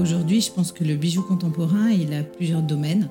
[0.00, 3.10] Aujourd'hui, je pense que le bijou contemporain, il a plusieurs domaines.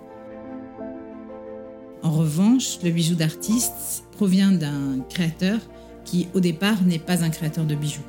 [2.01, 5.59] En revanche, le bijou d'artiste provient d'un créateur
[6.03, 8.01] qui, au départ, n'est pas un créateur de bijoux.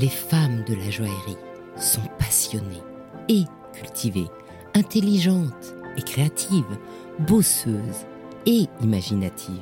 [0.00, 1.36] Les femmes de la joaillerie
[1.76, 2.82] sont passionnées
[3.28, 3.44] et
[3.74, 4.30] cultivées,
[4.74, 6.78] intelligentes et créatives,
[7.28, 8.06] bosseuses
[8.46, 9.52] et imaginatives.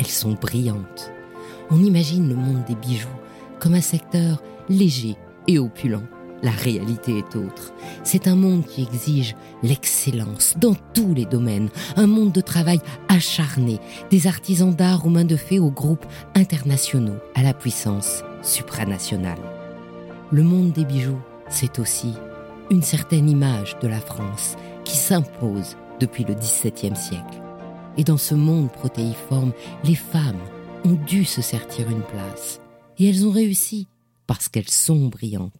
[0.00, 1.12] Elles sont brillantes.
[1.70, 3.08] On imagine le monde des bijoux
[3.58, 5.16] comme un secteur léger
[5.48, 6.02] et opulent.
[6.42, 7.72] La réalité est autre.
[8.04, 13.80] C'est un monde qui exige l'excellence dans tous les domaines, un monde de travail acharné,
[14.10, 19.38] des artisans d'art aux mains de fées aux groupes internationaux à la puissance supranationale.
[20.30, 22.12] Le monde des bijoux, c'est aussi
[22.70, 27.40] une certaine image de la France qui s'impose depuis le XVIIe siècle.
[27.96, 29.52] Et dans ce monde protéiforme,
[29.84, 30.42] les femmes
[30.86, 32.60] ont dû se sertir une place.
[32.98, 33.88] Et elles ont réussi
[34.26, 35.52] parce qu'elles sont brillantes.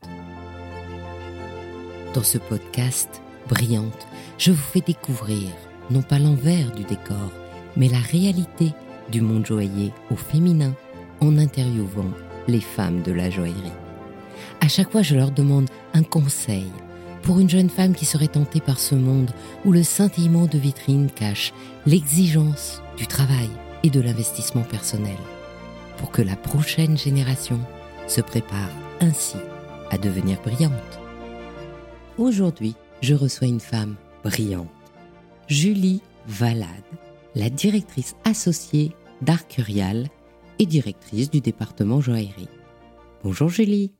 [2.15, 4.07] Dans ce podcast, Brillante,
[4.39, 5.49] je vous fais découvrir
[5.91, 7.31] non pas l'envers du décor,
[7.77, 8.73] mais la réalité
[9.11, 10.75] du monde joaillier au féminin
[11.21, 12.11] en interviewant
[12.49, 13.73] les femmes de la joaillerie.
[14.61, 16.67] À chaque fois, je leur demande un conseil
[17.23, 19.33] pour une jeune femme qui serait tentée par ce monde
[19.65, 21.53] où le scintillement de vitrine cache
[21.85, 23.51] l'exigence du travail
[23.83, 25.17] et de l'investissement personnel,
[25.99, 27.61] pour que la prochaine génération
[28.07, 29.37] se prépare ainsi
[29.91, 30.73] à devenir brillante.
[32.19, 34.69] Aujourd'hui, je reçois une femme brillante,
[35.49, 36.69] Julie Valade,
[37.35, 40.09] la directrice associée d'Arcurial
[40.59, 42.49] et directrice du département joaillerie.
[43.23, 43.93] Bonjour Julie.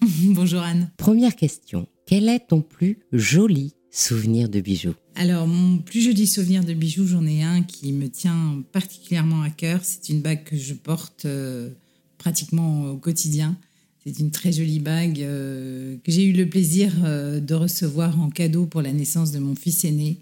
[0.00, 0.90] Bonjour Anne.
[0.96, 1.86] Première question.
[2.06, 7.06] Quel est ton plus joli souvenir de bijoux Alors, mon plus joli souvenir de bijoux,
[7.06, 9.80] j'en ai un qui me tient particulièrement à cœur.
[9.84, 11.70] C'est une bague que je porte euh,
[12.18, 13.56] pratiquement au quotidien.
[14.04, 18.30] C'est une très jolie bague euh, que j'ai eu le plaisir euh, de recevoir en
[18.30, 20.18] cadeau pour la naissance de mon fils aîné.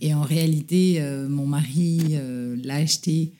[0.00, 1.98] Et en réalité, mon mari
[2.62, 3.32] l'a acheté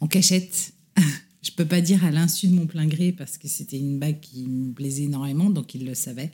[0.00, 0.72] en cachette
[1.42, 4.18] je peux pas dire à l'insu de mon plein gré parce que c'était une bague
[4.18, 6.32] qui me plaisait énormément, donc il le savait.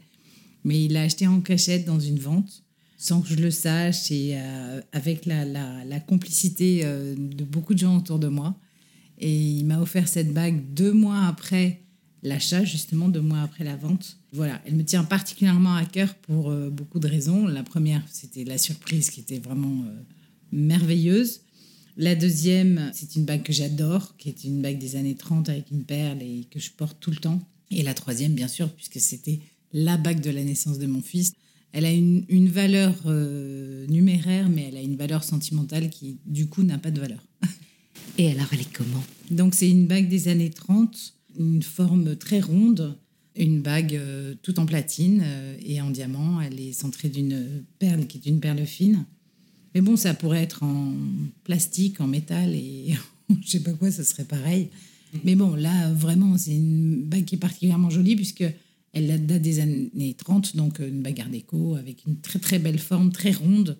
[0.64, 2.62] Mais il l'a acheté en cachette dans une vente,
[3.00, 7.96] sans que je le sache et euh, avec la, complicité euh, de beaucoup de gens
[7.96, 8.54] autour de moi.
[9.18, 11.80] Et il m'a offert cette bague deux mois après
[12.22, 14.18] l'achat, justement deux mois après la vente.
[14.32, 17.46] Voilà, elle me tient particulièrement à cœur pour euh, beaucoup de raisons.
[17.46, 19.82] La première, c'était la surprise qui était vraiment
[20.52, 21.40] merveilleuse.
[21.96, 25.70] La deuxième, c'est une bague que j'adore, qui est une bague des années 30 avec
[25.70, 27.40] une perle et que je porte tout le temps.
[27.70, 29.40] Et la troisième, bien sûr, puisque c'était
[29.72, 31.32] la bague de la naissance de mon fils.
[31.72, 36.62] Elle a une, valeur euh, numéraire, mais elle a une valeur sentimentale qui, du coup,
[36.62, 37.24] n'a pas de valeur.
[38.18, 39.04] Et alors, elle est comment?
[39.30, 42.96] Donc, c'est une bague des années 30, une forme très ronde,
[43.36, 46.40] une bague euh, toute en platine euh, et en diamant.
[46.40, 49.04] Elle est centrée d'une perle qui est une perle fine.
[49.74, 50.92] Mais bon, ça pourrait être en
[51.44, 52.94] plastique, en métal et
[53.42, 54.68] je sais pas quoi, ce serait pareil.
[55.24, 58.44] Mais bon, là, vraiment, c'est une bague qui est particulièrement jolie puisque
[58.92, 62.58] elle date des années 30, donc euh, une bague art déco avec une très très
[62.58, 63.78] belle forme, très ronde,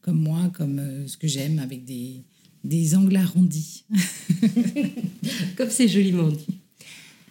[0.00, 2.22] comme moi, comme euh, ce que j'aime, avec des,
[2.64, 3.84] des angles arrondis.
[5.56, 6.58] comme c'est joliment dit.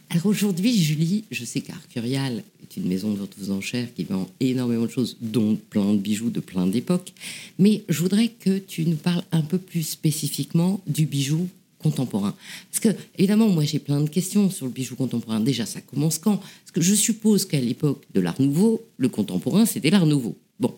[0.10, 4.30] Alors aujourd'hui, Julie, je sais qu'Arcurial est une maison de vente aux enchères qui vend
[4.42, 7.14] énormément de choses, dont plein de bijoux de plein d'époques.
[7.60, 11.48] Mais je voudrais que tu nous parles un peu plus spécifiquement du bijou
[11.82, 12.36] contemporain.
[12.70, 15.40] Parce que, évidemment, moi j'ai plein de questions sur le bijou contemporain.
[15.40, 16.38] Déjà, ça commence quand?
[16.38, 20.38] Parce que je suppose qu'à l'époque de l'Art Nouveau, le contemporain, c'était l'Art Nouveau.
[20.60, 20.74] Bon,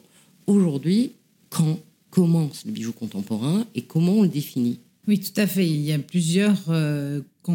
[0.48, 1.12] aujourd'hui,
[1.50, 4.80] quand commence le bijou contemporain et comment on le définit?
[5.08, 5.68] Oui, tout à fait.
[5.68, 7.22] Il y a plusieurs euh.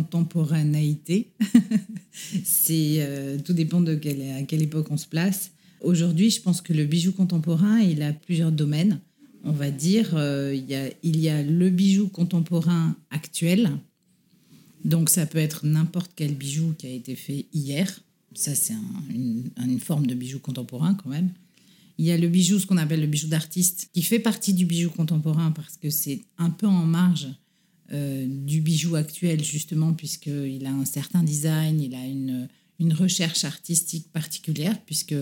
[2.44, 5.50] C'est euh, tout dépend de à quelle époque on se place.
[5.80, 9.00] Aujourd'hui, je pense que le bijou contemporain, il a plusieurs domaines.
[9.48, 13.70] On va dire, euh, il, y a, il y a le bijou contemporain actuel.
[14.84, 18.00] Donc, ça peut être n'importe quel bijou qui a été fait hier.
[18.34, 18.74] Ça, c'est
[19.08, 21.30] une, forme de bijou contemporain quand même.
[21.96, 24.66] Il y a le bijou, ce qu'on appelle le bijou d'artiste, qui fait partie du
[24.66, 27.28] bijou contemporain parce que c'est un peu en marge
[27.92, 32.48] euh, du bijou actuel, justement, puisqu'il a un certain design, il a une,
[32.78, 35.14] une recherche artistique particulière, puisque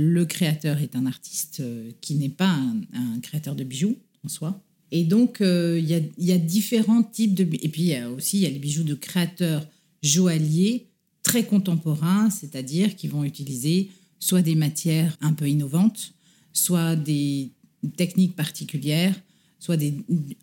[0.00, 4.58] le créateur est un artiste euh, qui n'est pas un, créateur de bijoux en soi.
[4.92, 5.88] Et donc, euh, il
[6.24, 7.42] y, a, différents types de...
[7.42, 9.66] Et puis, il y a aussi y a les bijoux de créateurs
[10.02, 10.86] joailliers
[11.22, 16.14] très contemporains, c'est-à-dire qui vont utiliser soit des matières un peu innovantes,
[16.54, 17.50] soit des
[17.96, 19.14] techniques particulières,
[19.60, 19.76] soit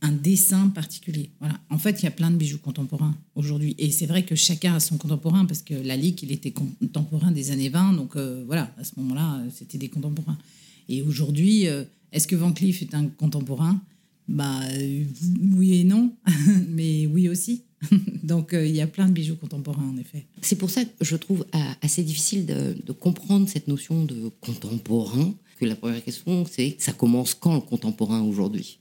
[0.01, 1.31] un dessin particulier.
[1.39, 1.59] Voilà.
[1.71, 3.75] En fait, il y a plein de bijoux contemporains aujourd'hui.
[3.79, 7.49] Et c'est vrai que chacun a son contemporain, parce que Lalique, il était contemporain des
[7.51, 7.93] années 20.
[7.93, 10.37] Donc euh, voilà, à ce moment-là, euh, c'était des contemporains.
[10.87, 13.81] Et aujourd'hui, euh, est-ce que Van Cleef est un contemporain?
[14.27, 14.61] Bah,
[15.51, 16.13] Oui et non,
[16.69, 17.63] mais oui aussi.
[18.23, 20.27] Donc il y a plein de bijoux contemporains, en effet.
[20.41, 21.45] C'est pour ça que je trouve
[21.81, 25.33] assez difficile de comprendre cette notion de contemporain.
[25.59, 28.79] Que la première question, c'est ça commence quand le contemporain aujourd'hui?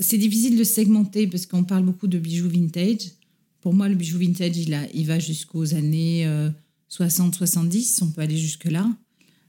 [0.00, 3.12] C'est difficile de segmenter parce qu'on parle beaucoup de bijoux vintage.
[3.60, 6.26] Pour moi, le bijou vintage, il, a, il va jusqu'aux années
[6.90, 8.90] 60-70, euh, on peut aller jusque-là.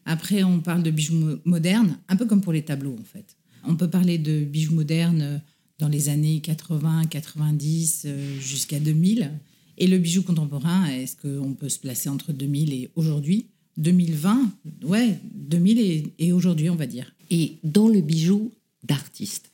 [0.05, 3.37] Après, on parle de bijoux modernes, un peu comme pour les tableaux en fait.
[3.63, 5.37] On peut parler de bijoux modernes euh,
[5.79, 9.31] dans les années 80, 90 euh, jusqu'à 2000.
[9.77, 13.47] Et le bijou contemporain, est-ce qu'on peut se placer entre 2000 et aujourd'hui?
[13.77, 14.51] 2020,
[14.83, 17.15] ouais, 2000 et, et aujourd'hui, on va dire.
[17.29, 18.51] Et dans le bijou
[18.83, 19.50] d'artiste,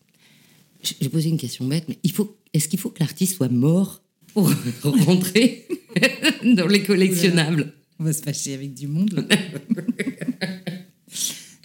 [0.84, 2.00] j'ai posé une question bête, mais
[2.54, 4.02] est-ce qu'il faut que l'artiste soit mort
[4.34, 4.52] pour
[4.84, 5.68] rentrer
[6.44, 7.74] dans les collectionnables?
[8.00, 9.14] On va se fâcher avec du monde.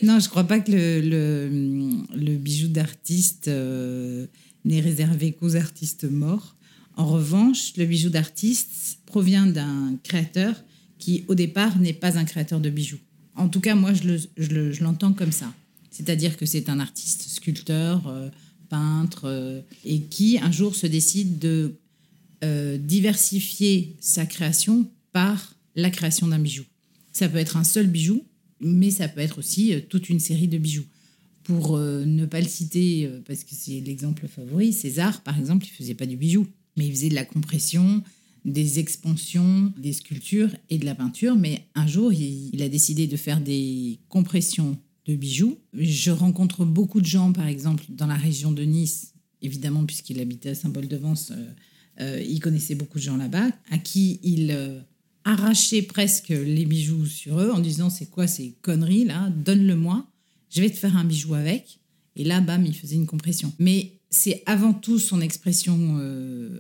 [0.03, 4.27] non, je ne crois pas que le, le, bijou d'artiste euh,
[4.65, 6.57] n'est réservé qu'aux artistes morts.
[6.97, 10.55] En revanche, le bijou d'artiste provient d'un créateur
[10.99, 13.01] qui, au départ, n'est pas un créateur de bijoux.
[13.35, 15.53] En tout cas, moi, je l'entends comme ça.
[15.91, 18.31] C'est-à-dire que c'est un artiste, sculpteur, euh,
[18.73, 21.75] peintre, euh, et qui un jour se décide de
[22.43, 26.65] euh, diversifier sa création par la création d'un bijou.
[27.13, 28.25] Ça peut être un seul bijou,
[28.61, 30.87] mais ça peut être aussi euh, toute une série de bijoux.
[31.45, 35.97] Pour ne pas le citer, parce que c'est l'exemple favori, César, par exemple, il faisait
[35.97, 36.47] pas du bijou,
[36.77, 38.01] mais il faisait de la compression,
[38.45, 41.35] des expansions, des sculptures et de la peinture.
[41.35, 45.59] Mais un jour, il a décidé de faire des compressions de bijoux.
[45.75, 50.51] Je rencontre beaucoup de gens, par exemple, dans la région de Nice, évidemment, puisqu'il habitait
[50.51, 51.47] à Saint-Paul-de-Vence, euh,
[52.01, 54.81] euh, il connaissait beaucoup de gens là-bas, à qui il euh,
[55.25, 59.31] arrachait presque les bijoux sur eux en disant C'est quoi ces conneries là?
[59.31, 60.07] Donne-le-moi,
[60.51, 61.81] je vais te faire un bijou avec.
[62.15, 63.53] Et là, bam, il faisait une compression.
[63.59, 65.99] Mais c'est avant tout son expression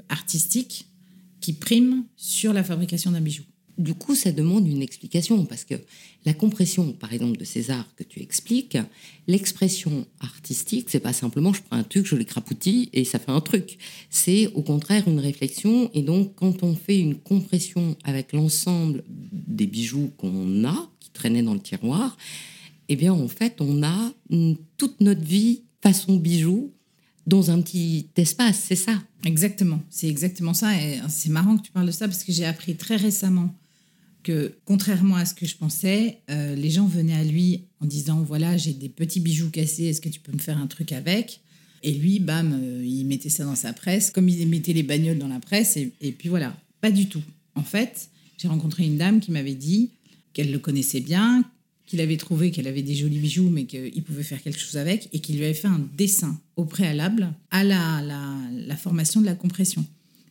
[0.08, 0.86] artistique
[1.40, 3.42] qui prime sur la fabrication d'un bijou
[3.82, 5.74] du coup, ça demande une explication parce que
[6.24, 8.78] la compression, par exemple, de César que tu expliques,
[9.26, 13.40] l'expression artistique, c'est pas simplement je prends un truc, je l'écrapoutis et ça fait un
[13.40, 13.78] truc.
[14.08, 15.90] C'est au contraire une réflexion.
[15.94, 21.42] Et donc, quand on fait une compression avec l'ensemble des bijoux qu'on a, qui traînaient
[21.42, 22.16] dans le tiroir,
[22.88, 24.12] eh bien, en fait, on a
[24.76, 26.72] toute notre vie façon bijou
[27.26, 30.74] dans un petit espace, c'est ça Exactement, c'est exactement ça.
[30.80, 33.54] Et c'est marrant que tu parles de ça parce que j'ai appris très récemment
[34.22, 38.22] que, contrairement à ce que je pensais, euh, les gens venaient à lui en disant
[38.22, 41.40] voilà, j'ai des petits bijoux cassés, est-ce que tu peux me faire un truc avec?
[41.82, 45.18] Et lui, bam, euh, il mettait ça dans sa presse, comme il mettait les bagnoles
[45.18, 47.22] dans la presse, et, puis voilà, pas du tout.
[47.54, 48.08] En fait,
[48.38, 49.90] j'ai rencontré une dame qui m'avait dit
[50.32, 51.44] qu'elle le connaissait bien,
[51.86, 55.08] qu'il avait trouvé qu'elle avait des jolis bijoux, mais qu'il pouvait faire quelque chose avec,
[55.12, 59.26] et qu'il lui avait fait un dessin au préalable à la, la, la formation de
[59.26, 59.84] la compression.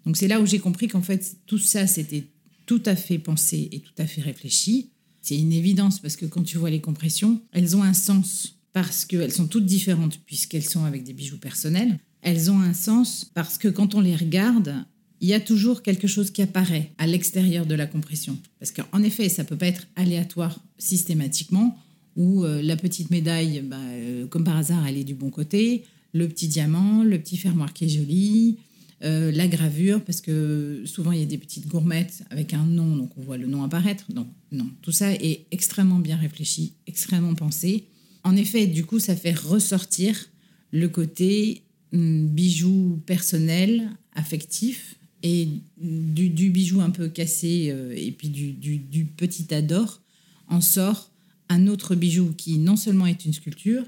[0.05, 2.23] Donc c'est là où j'ai compris qu'en fait, tout ça, c'était
[2.71, 4.91] tout à fait pensé et tout à fait réfléchi.
[5.21, 9.03] C'est une évidence parce que quand tu vois les compressions, elles ont un sens parce
[9.03, 11.99] qu'elles sont toutes différentes puisqu'elles sont avec des bijoux personnels.
[12.21, 14.85] Elles ont un sens parce que quand on les regarde,
[15.19, 18.37] il y a toujours quelque chose qui apparaît à l'extérieur de la compression.
[18.57, 21.77] Parce qu'en effet, ça peut pas être aléatoire systématiquement,
[22.15, 25.83] où euh, la petite médaille, bah, euh, comme par hasard, elle est du bon côté,
[26.13, 28.59] le petit diamant, le petit fermoir qui est joli,
[29.03, 32.95] euh, la gravure, parce que souvent il y a des petites gourmettes avec un nom,
[32.95, 34.11] donc on voit le nom apparaître.
[34.11, 37.85] Donc non, tout ça est extrêmement bien réfléchi, extrêmement pensé.
[38.23, 40.29] En effet, du coup, ça fait ressortir
[40.71, 48.29] le côté hum, bijou personnel, affectif, et du, bijou un peu cassé euh, et puis
[48.29, 50.01] du, du petit ador
[50.47, 51.11] en sort
[51.49, 53.83] un autre bijou qui non seulement est une sculpture,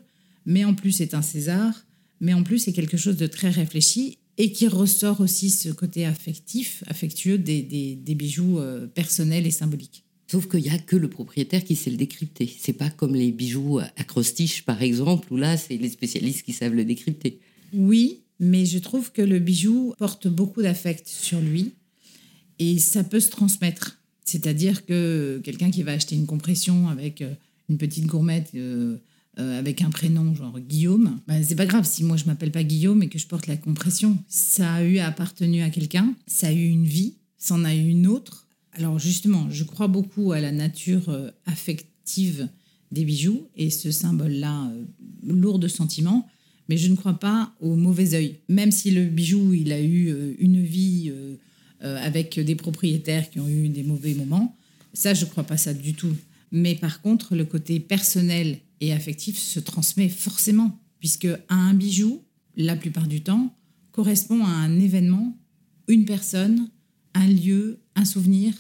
[0.45, 1.85] mais en plus est un César,
[2.19, 6.05] mais en plus est quelque chose de très réfléchi et qui ressort aussi ce côté
[6.05, 10.03] affectif, affectueux des, des, bijoux euh, personnels et symboliques.
[10.27, 12.51] Sauf qu'il n'y a que le propriétaire qui sait le décrypter.
[12.59, 16.73] C'est pas comme les bijoux acrostiches, par exemple, où là, c'est les spécialistes qui savent
[16.73, 17.39] le décrypter.
[17.73, 21.73] Oui, mais je trouve que le bijou porte beaucoup d'affect sur lui
[22.59, 23.99] et ça peut se transmettre.
[24.25, 27.33] C'est-à-dire que quelqu'un qui va acheter une compression avec euh,
[27.69, 28.97] une petite gourmette euh,
[29.39, 32.63] euh, avec un prénom genre Guillaume, bah, c'est pas grave si moi je m'appelle pas
[32.63, 34.17] Guillaume et que je porte la compression.
[34.27, 37.87] Ça a eu appartenu à quelqu'un, ça a eu une vie, ça en a eu
[37.87, 38.47] une autre.
[38.73, 42.47] Alors justement, je crois beaucoup à la nature euh, affective
[42.91, 44.85] des bijoux et ce symbole-là, euh,
[45.23, 46.27] lourd de sentiments,
[46.69, 48.39] mais je ne crois pas au mauvais œil.
[48.49, 51.11] Même si le bijou, il a eu une vie
[51.81, 54.55] avec des propriétaires qui ont eu des mauvais moments,
[54.93, 56.15] ça, je ne crois pas ça du tout.
[56.53, 62.21] Mais par contre, le côté personnel et affectif se transmet forcément, puisque un bijou,
[62.55, 63.55] la plupart du temps,
[63.91, 65.35] correspond à un événement,
[65.87, 66.69] une personne,
[67.15, 68.53] un lieu, un souvenir.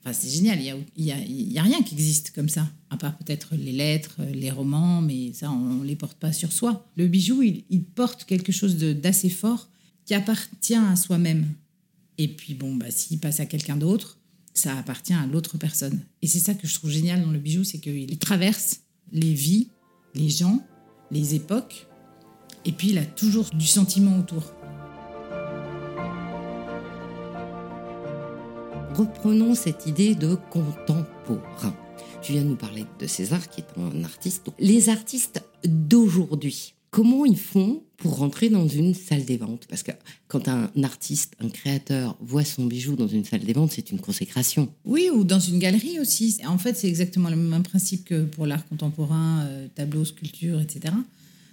[0.00, 0.58] Enfin, c'est génial,
[0.96, 5.02] il n'y a, rien qui existe comme ça, à part peut-être les lettres, les romans,
[5.02, 6.86] mais ça, on ne les porte pas sur soi.
[6.96, 9.68] Le bijou, il, il porte quelque chose d'assez fort
[10.06, 11.46] qui appartient à soi-même.
[12.16, 14.18] Et puis, bon, bah, s'il passe à quelqu'un d'autre,
[14.54, 16.00] ça appartient à l'autre personne.
[16.22, 18.80] Et c'est ça que je trouve génial dans le bijou, c'est qu'il traverse
[19.12, 19.68] les vies,
[20.14, 20.64] les gens,
[21.10, 21.88] les époques,
[22.64, 24.52] et puis il a toujours du sentiment autour.
[28.94, 31.74] Reprenons cette idée de contemporain.
[32.22, 34.46] Tu viens de nous parler de César, qui est un artiste.
[34.58, 39.66] Les artistes d'aujourd'hui, comment ils font pour rentrer dans une salle des ventes?
[39.68, 39.90] Parce que
[40.28, 43.98] quand un artiste, un créateur voit son bijou dans une salle des ventes, c'est une
[43.98, 44.72] consécration.
[44.84, 46.38] Oui, ou dans une galerie aussi.
[46.46, 50.94] En fait, c'est exactement le même principe que pour l'art contemporain, euh, tableau, sculpture, etc.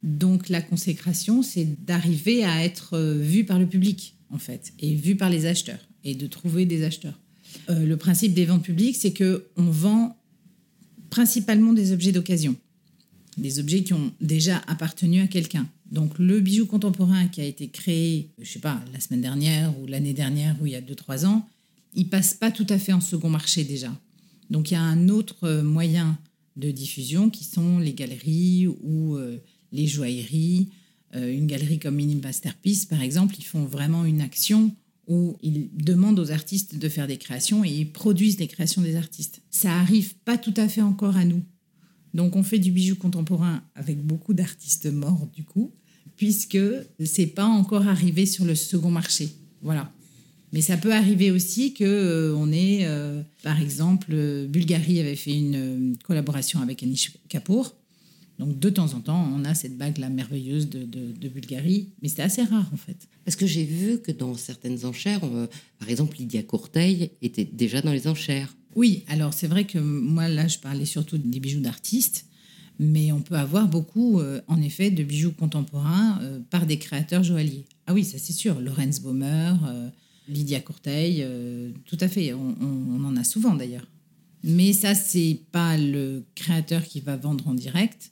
[0.03, 4.93] Donc la consécration, c'est d'arriver à être euh, vu par le public, en fait, et
[4.93, 7.19] vu par les acheteurs, et de trouver des acheteurs.
[7.71, 10.15] Euh, le principe des ventes publiques, c'est que on vend
[11.09, 12.55] principalement des objets d'occasion,
[13.37, 15.67] des objets qui ont déjà appartenu à quelqu'un.
[15.91, 19.87] Donc le bijou contemporain qui a été créé, je sais pas, la semaine dernière ou
[19.87, 21.47] l'année dernière ou il y a 2-3 ans,
[21.93, 23.93] il passe pas tout à fait en second marché déjà.
[24.49, 26.17] Donc il y a un autre moyen
[26.57, 29.37] de diffusion qui sont les galeries ou euh,
[29.71, 30.69] les joailleries.
[31.15, 34.73] Euh, une galerie comme Mini Masterpiece, par exemple, ils font vraiment une action
[35.07, 38.95] où ils demandent aux artistes de faire des créations et ils produisent des créations des
[38.95, 39.41] artistes.
[39.49, 41.43] Ça arrive pas tout à fait encore à nous.
[42.13, 45.71] Donc on fait du bijou contemporain avec beaucoup d'artistes morts du coup,
[46.17, 46.59] puisque
[47.03, 49.29] c'est pas encore arrivé sur le second marché.
[49.61, 49.91] Voilà.
[50.53, 54.13] Mais ça peut arriver aussi que euh, on ait, euh, par exemple,
[54.47, 57.73] Bulgarie avait fait une collaboration avec Anish Kapoor
[58.41, 62.41] donc de temps en temps, on a cette bague-là merveilleuse de, Bulgarie, mais c'est assez
[62.41, 63.07] rare en fait.
[63.23, 65.21] Parce que j'ai vu que dans certaines enchères,
[65.77, 68.55] par exemple Lydia Courteil était déjà dans les enchères.
[68.75, 72.25] Oui, alors c'est vrai que moi là, je parlais surtout des bijoux d'artistes,
[72.79, 77.23] mais on peut avoir beaucoup, euh, en effet, de bijoux contemporains euh, par des créateurs
[77.23, 77.65] joailliers.
[77.87, 79.89] Ah oui, ça c'est sûr, Lorenz Baumer, euh,
[80.27, 81.25] Lydia Courteil,
[81.85, 83.85] tout à fait, on, on en a souvent d'ailleurs.
[84.43, 88.11] Mais ça, c'est pas le créateur qui va vendre en direct,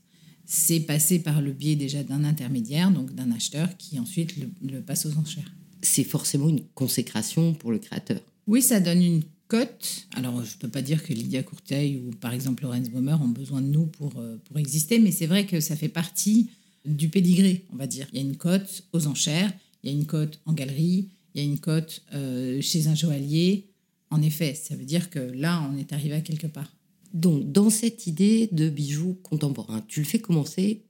[0.51, 5.05] c'est passé par le biais déjà d'un intermédiaire, donc d'un acheteur, qui ensuite le, passe
[5.05, 5.51] aux enchères.
[5.83, 8.19] C'est forcément une consécration pour le créateur.
[8.47, 10.07] Oui, ça donne une cote.
[10.15, 13.27] Alors, je ne peux pas dire que Lydia Courteil ou par exemple Lorenz Baumer ont
[13.27, 16.49] besoin de nous pour, euh, pour exister, mais c'est vrai que ça fait partie
[16.85, 18.07] du pédigré, on va dire.
[18.13, 19.51] Il y a une cote aux enchères,
[19.83, 22.95] il y a une cote en galerie, il y a une cote euh, chez un
[22.95, 23.67] joaillier.
[24.11, 26.71] En effet, ça veut dire que là, on est arrivé à quelque part.
[27.13, 30.83] Donc, dans cette idée de bijoux contemporains, tu le fais commencer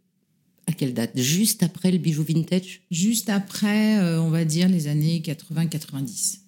[0.67, 1.11] à quelle date?
[1.15, 2.81] Juste après le bijou vintage?
[2.91, 6.39] Juste après, euh, on va dire, les années 80-90.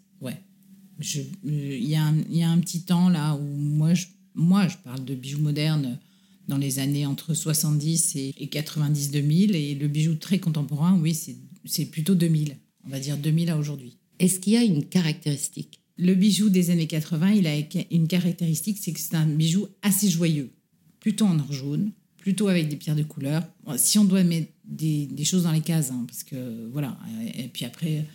[1.15, 4.05] Euh, il y, a un petit temps là où moi je,
[4.35, 5.99] moi, je parle de bijoux modernes
[6.47, 9.55] dans les années entre 70 et, 90-2000.
[9.55, 11.17] Et le bijou très contemporain, oui,
[11.65, 12.57] c'est plutôt 2000.
[12.85, 13.97] On va dire 2000 à aujourd'hui.
[14.19, 15.81] Est-ce qu'il y a une caractéristique?
[15.97, 17.53] Le bijou des années 80, il a
[17.91, 20.51] une caractéristique, c'est que c'est un bijou assez joyeux,
[20.99, 23.43] plutôt en or jaune, plutôt avec des pierres de couleur.
[23.77, 26.97] Si on doit mettre des, choses dans les cases, hein, parce que voilà,
[27.35, 28.05] et puis après,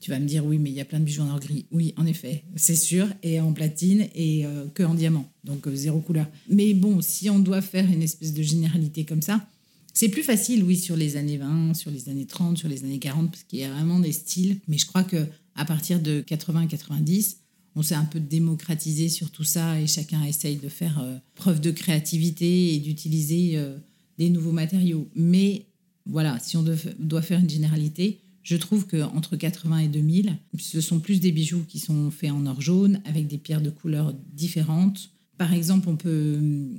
[0.00, 1.66] tu vas me dire oui, mais il y a plein de bijoux en or gris.
[1.70, 5.74] Oui, en effet, c'est sûr, et en platine et euh, que en diamant, donc euh,
[5.74, 6.26] zéro couleur.
[6.48, 9.46] Mais bon, si on doit faire une espèce de généralité comme ça,
[9.94, 12.98] c'est plus facile, oui, sur les années 20, sur les années 30, sur les années
[12.98, 14.58] 40, parce qu'il y a vraiment des styles.
[14.68, 17.36] Mais je crois que à partir de 80-90,
[17.76, 21.60] on s'est un peu démocratisé sur tout ça et chacun essaye de faire euh, preuve
[21.60, 23.76] de créativité et d'utiliser euh,
[24.18, 25.08] des nouveaux matériaux.
[25.14, 25.66] Mais
[26.04, 26.64] voilà, si on
[26.98, 31.64] doit faire une généralité, je trouve qu'entre 80 et 2000, ce sont plus des bijoux
[31.66, 35.10] qui sont faits en or jaune avec des pierres de couleurs différentes.
[35.36, 36.78] Par exemple, on peut hum,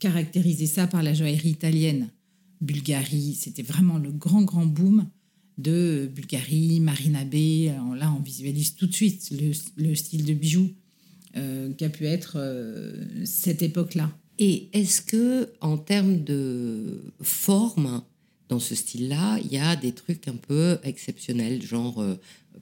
[0.00, 2.08] caractériser ça par la joaillerie italienne.
[2.60, 5.06] Bulgarie, c'était vraiment le grand, grand boom
[5.58, 7.72] de Bulgarie, Marina Bay.
[7.96, 9.32] Là, on visualise tout de suite
[9.76, 10.70] le, style de bijoux
[11.36, 14.10] euh, qu'a pu être euh, cette époque-là.
[14.40, 18.02] Et est-ce que, en termes de forme,
[18.48, 22.14] dans ce style-là, il y a des trucs un peu exceptionnels, genre, euh,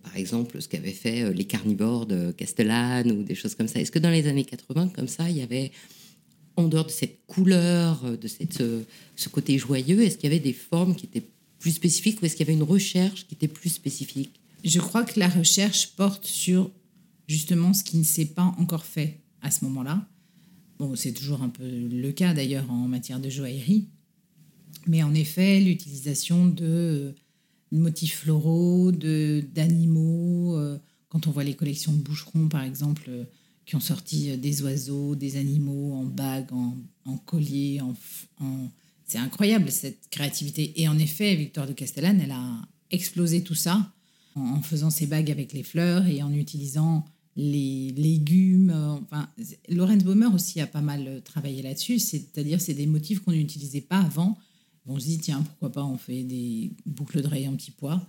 [0.02, 3.80] par exemple, ce qu'avaient fait les carnivores de Castellane ou des choses comme ça.
[3.80, 5.72] Est-ce que dans les années 80, comme ça, il y avait,
[6.56, 8.62] en dehors de cette couleur, de cette,
[9.16, 11.26] ce côté joyeux, est-ce qu'il y avait des formes qui étaient
[11.58, 14.40] plus spécifique ou est-ce qu'il y avait une recherche qui était plus spécifique?
[14.64, 16.70] Je crois que la recherche porte sur
[17.26, 20.06] justement ce qui ne s'est pas encore fait à ce moment-là.
[20.78, 23.88] Bon, c'est toujours un peu le cas d'ailleurs en matière de joaillerie.
[24.86, 27.14] Mais en effet, l'utilisation de
[27.72, 33.24] motifs floraux, d'animaux, euh, quand on voit les collections de boucherons par exemple, euh,
[33.66, 36.76] qui ont sorti euh, des oiseaux, des animaux en bagues, en,
[37.06, 37.18] en,
[39.06, 40.80] c'est incroyable cette créativité.
[40.80, 43.92] Et en effet, Victoire de Castellane, elle a explosé tout ça
[44.34, 47.04] en, faisant ses bagues avec les fleurs et en utilisant
[47.36, 48.70] les légumes.
[49.02, 49.28] Enfin,
[49.68, 54.00] Lorenz Baumer aussi a pas mal travaillé là-dessus, c'est-à-dire c'est des motifs qu'on n'utilisait pas
[54.00, 54.38] avant.
[54.86, 58.06] On se dit, tiens, pourquoi pas on fait des boucles d'oreilles en petit pois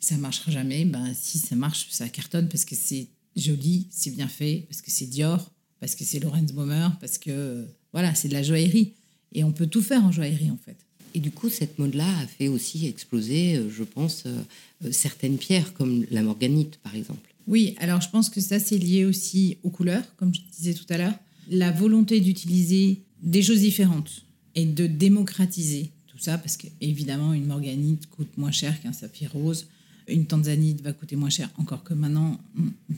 [0.00, 0.84] Ça marchera jamais.
[0.84, 4.90] Ben, si ça marche, ça cartonne parce que c'est joli, c'est bien fait, parce que
[4.90, 8.92] c'est Dior, parce que c'est Lorenz Baumer, parce que voilà, c'est de la joaillerie.
[9.32, 10.76] Et on peut tout faire en joaillerie, en fait.
[11.14, 14.36] Et du coup, cette mode-là a fait aussi exploser, euh, je pense, euh,
[14.84, 17.34] euh, certaines pierres, comme la morganite, par exemple.
[17.46, 20.86] Oui, alors je pense que ça, c'est lié aussi aux couleurs, comme je disais tout
[20.88, 21.14] à l'heure.
[21.48, 28.06] La volonté d'utiliser des choses différentes et de démocratiser tout ça, parce qu'évidemment, une morganite
[28.08, 29.66] coûte moins cher qu'un saphir rose.
[30.06, 32.38] Une tanzanite va coûter moins cher, encore que maintenant,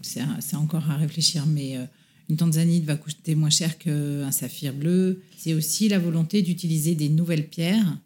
[0.03, 1.79] c'est encore à réfléchir, mais
[2.29, 5.23] une tanzanite va coûter moins cher qu'un saphir bleu.
[5.37, 7.99] C'est aussi la volonté d'utiliser des nouvelles pierres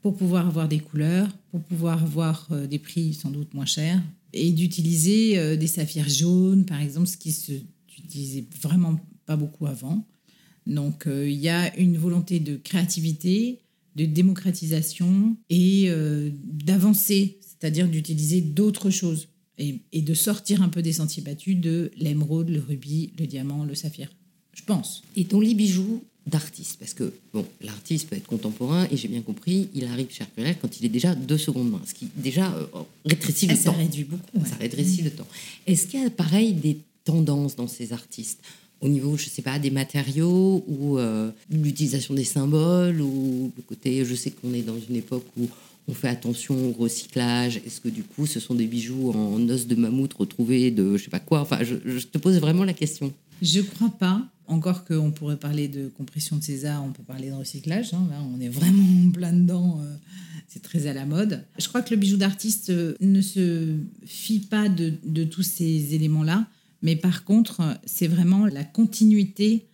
[0.00, 4.02] pour pouvoir avoir des couleurs, pour pouvoir avoir euh, des prix sans doute moins chers,
[4.34, 7.52] et d'utiliser euh, des saphirs jaunes, par exemple, ce qui se
[7.98, 10.04] utilisait vraiment pas beaucoup avant.
[10.66, 13.60] Donc euh, il y a une volonté de créativité,
[13.96, 15.88] de démocratisation et
[16.42, 22.48] d'avancer, c'est-à-dire d'utiliser d'autres choses et, de sortir un peu des sentiers battus de l'émeraude,
[22.48, 24.10] le rubis, le diamant, le saphir.
[24.52, 25.02] Je pense.
[25.16, 29.20] Et ton lit bijoux d'artiste Parce que, bon, l'artiste peut être contemporain, et j'ai bien
[29.20, 32.52] compris, il arrive chez Arcurel quand il est déjà de seconde main, ce qui déjà
[32.54, 32.66] euh,
[33.04, 33.72] rétrécit le ça temps.
[33.72, 34.46] Ça réduit beaucoup.
[34.46, 35.26] Ça rétrécit le temps.
[35.66, 38.40] Est-ce qu'il y a, pareil, des tendances dans ces artistes?
[38.80, 44.04] Au niveau, je sais pas, des matériaux ou euh, l'utilisation des symboles ou le côté,
[44.04, 45.48] je sais qu'on est dans une époque où
[45.88, 49.66] on fait attention au recyclage Est-ce que du coup, ce sont des bijoux en os
[49.66, 51.40] de mammouth retrouvés de je sais pas quoi?
[51.40, 53.12] Enfin, je, te pose vraiment la question.
[53.42, 54.26] Je crois pas.
[54.46, 57.94] Encore qu'on pourrait parler de compression de César, on peut parler de recyclage.
[57.94, 58.06] Hein.
[58.36, 59.80] on est vraiment plein dedans.
[59.82, 59.94] Euh,
[60.48, 61.42] c'est très à la mode.
[61.58, 65.94] Je crois que le bijou d'artiste euh, ne se fie pas de, de tous ces
[65.94, 66.46] éléments-là.
[66.84, 69.66] Mais par contre, c'est vraiment la continuité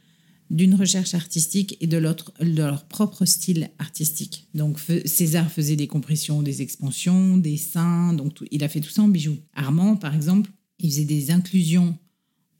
[0.48, 4.46] d'une recherche artistique et de, leur propre style artistique.
[4.54, 9.02] Donc César faisait des compressions, des expansions, des seins, donc il a fait tout ça
[9.02, 9.36] en bijoux.
[9.54, 11.98] Armand, par exemple, il faisait des inclusions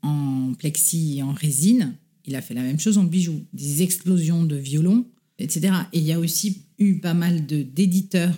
[0.03, 1.95] en plexi et en résine.
[2.27, 5.07] Il a fait la même chose en bijoux, des explosions de violon,
[5.39, 5.75] etc.
[5.93, 8.37] Et il y a aussi eu pas mal d'éditeurs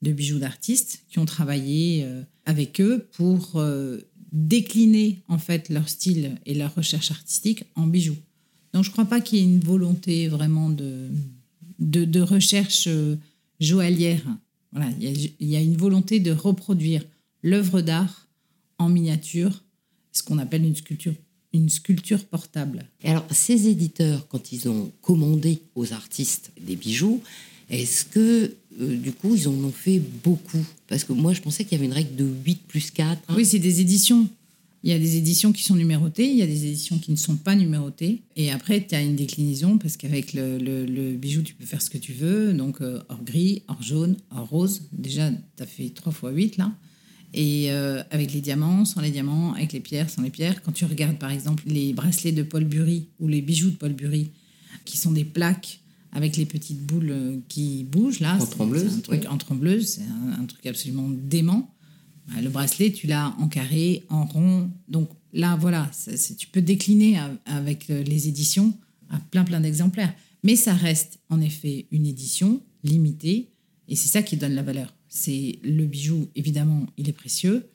[0.00, 3.98] de, bijoux d'artistes qui ont travaillé euh, avec eux pour euh,
[4.32, 8.16] décliner en fait leur style et leur recherche artistique en bijoux.
[8.72, 11.08] Donc je ne crois pas qu'il y ait une volonté vraiment de,
[11.78, 13.16] de, recherche euh,
[13.58, 14.22] joaillière.
[14.72, 17.04] Voilà, il y, a, une volonté de reproduire
[17.42, 18.28] l'œuvre d'art
[18.78, 19.64] en miniature,
[20.12, 21.14] ce qu'on appelle une sculpture,
[21.52, 22.88] une sculpture portable.
[23.02, 27.20] Et alors, ces éditeurs, quand ils ont commandé aux artistes des bijoux,
[27.68, 31.64] est-ce que euh, du coup, ils en ont fait beaucoup Parce que moi, je pensais
[31.64, 33.34] qu'il y avait une règle de 8 plus 4.
[33.36, 34.28] Oui, c'est des éditions.
[34.82, 37.16] Il y a des éditions qui sont numérotées, il y a des éditions qui ne
[37.16, 38.22] sont pas numérotées.
[38.36, 41.98] Et après, tu as une déclinaison parce qu'avec le, bijou, tu peux faire ce que
[41.98, 42.54] tu veux.
[42.54, 44.82] Donc, euh, or gris, or jaune, or rose.
[44.92, 46.72] Déjà, tu as fait 3 fois 8 là.
[47.34, 50.62] Et euh, avec les diamants, sans les diamants, avec les pierres, sans les pierres.
[50.62, 53.92] Quand tu regardes par exemple les bracelets de Paul Bury ou les bijoux de Paul
[53.92, 54.30] Bury,
[54.84, 55.80] qui sont des plaques
[56.12, 58.36] avec les petites boules qui bougent là.
[58.40, 58.96] En trembleuse.
[58.96, 60.02] Un truc, En trembleuse, c'est
[60.38, 61.74] un, truc absolument dément.
[62.28, 64.70] Bah, le bracelet, tu l'as en carré, en rond.
[64.88, 65.90] Donc là, voilà,
[66.38, 68.74] tu peux décliner avec euh, les éditions
[69.08, 70.14] à plein, plein d'exemplaires.
[70.42, 73.50] Mais ça reste en effet une édition limitée
[73.88, 74.94] et c'est ça qui donne la valeur.
[75.08, 77.68] C'est le bijou, évidemment, il est précieux,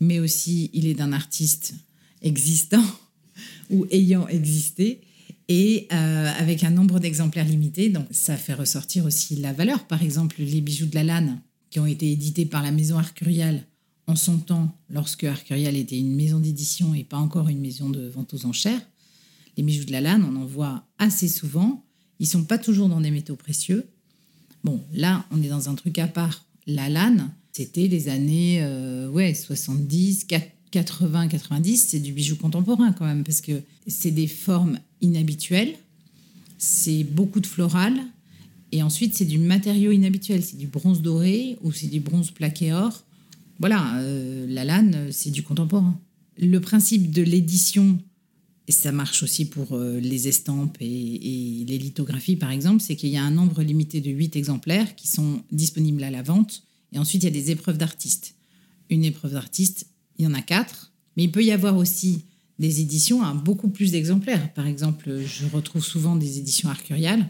[0.00, 1.74] mais aussi il est d'un artiste
[2.22, 2.84] existant
[3.70, 5.02] ou ayant existé
[5.48, 7.88] et euh, avec un nombre d'exemplaires limité.
[7.88, 9.86] Donc ça fait ressortir aussi la valeur.
[9.86, 13.64] Par exemple, les bijoux de la Lane qui ont été édités par la maison Arcurial
[14.06, 18.08] en son temps, lorsque Arcurial était une maison d'édition et pas encore une maison de
[18.08, 18.80] vente aux enchères,
[19.58, 21.84] les bijoux de la Lane, on en voit assez souvent.
[22.18, 23.86] Ils sont pas toujours dans des métaux précieux.
[24.64, 26.46] Bon, là, on est dans un truc à part.
[26.66, 31.76] La Lane, c'était les années euh, ouais, 70, 80, 90.
[31.88, 35.74] C'est du bijou contemporain quand même, parce que c'est des formes inhabituelles.
[36.58, 37.94] C'est beaucoup de floral
[38.72, 40.42] Et ensuite, c'est du matériau inhabituel.
[40.42, 43.04] C'est du bronze doré ou c'est du bronze plaqué or.
[43.60, 45.98] Voilà, euh, la lane, c'est du contemporain.
[46.38, 47.98] Le principe de l'édition,
[48.68, 52.94] et ça marche aussi pour euh, les estampes et, et, les lithographies, par exemple, c'est
[52.94, 56.62] qu'il y a un nombre limité de 8 exemplaires qui sont disponibles à la vente.
[56.92, 58.34] Et ensuite, il y a des épreuves d'artistes.
[58.90, 59.86] Une épreuve d'artiste,
[60.18, 60.92] il y en a quatre.
[61.16, 62.22] Mais il peut y avoir aussi
[62.58, 64.52] des éditions à beaucoup plus d'exemplaires.
[64.54, 67.26] Par exemple, je retrouve souvent des éditions arcuriales,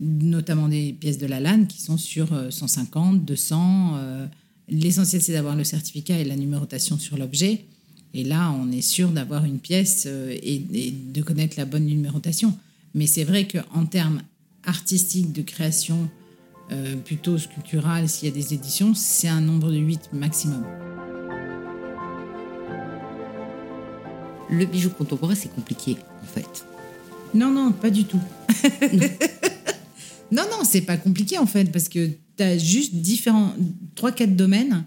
[0.00, 3.92] notamment des pièces de la LAN qui sont sur 150, 200.
[3.96, 4.26] Euh,
[4.68, 7.64] l'essentiel, c'est d'avoir le certificat et la numérotation sur l'objet.
[8.14, 12.56] Et là, on est sûr d'avoir une pièce euh, et, de connaître la bonne numérotation.
[12.94, 14.22] Mais c'est vrai qu'en termes
[14.64, 16.08] artistiques de création,
[16.70, 20.64] euh, plutôt sculpturale, s'il y a des éditions, c'est un nombre de 8 maximum.
[24.52, 26.64] Le bijou contemporain, c'est compliqué, en fait.
[27.34, 28.20] Non, non, pas du tout.
[30.30, 33.54] non, non, c'est pas compliqué, en fait, parce que tu as juste différents,
[33.94, 34.84] trois, quatre domaines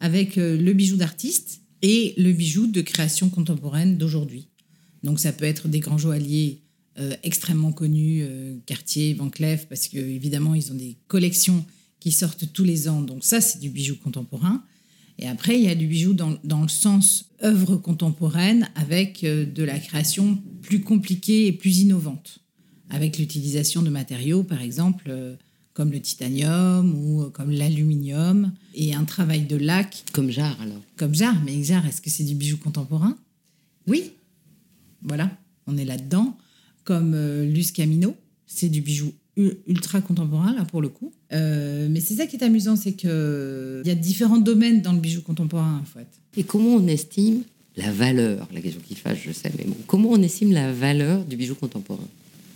[0.00, 4.48] avec euh, le bijou d'artiste et le bijou de création contemporaine d'aujourd'hui.
[5.02, 6.62] Donc, ça peut être des grands joailliers
[6.98, 11.64] euh, extrêmement connus, euh, Cartier, Van Cleef, parce que évidemment, ils ont des collections
[12.00, 13.00] qui sortent tous les ans.
[13.00, 14.62] Donc, ça, c'est du bijou contemporain.
[15.18, 19.46] Et après, il y a du bijou dans, dans le sens œuvre contemporaine avec euh,
[19.46, 22.38] de la création plus compliquée et plus innovante,
[22.90, 25.36] avec l'utilisation de matériaux, par exemple, euh,
[25.72, 30.04] comme le titanium ou euh, comme l'aluminium, et un travail de lac.
[30.12, 33.16] Comme jarre, alors Comme jarre, mais jarre, est-ce que c'est du bijou contemporain?
[33.86, 34.12] Oui.
[35.02, 35.30] Voilà,
[35.66, 36.36] on est là-dedans.
[36.82, 38.14] Comme Lus Camino,
[38.46, 41.12] c'est du bijou ultra contemporain, là, pour le coup.
[41.32, 45.00] Euh, mais c'est ça qui est amusant, c'est qu'il y a différents domaines dans le
[45.00, 46.06] bijou contemporain, en fait.
[46.36, 47.42] Et comment on estime
[47.76, 48.46] la valeur?
[48.54, 51.54] La question qui fâche, je sais, mais bon, comment on estime la valeur du bijou
[51.56, 52.06] contemporain?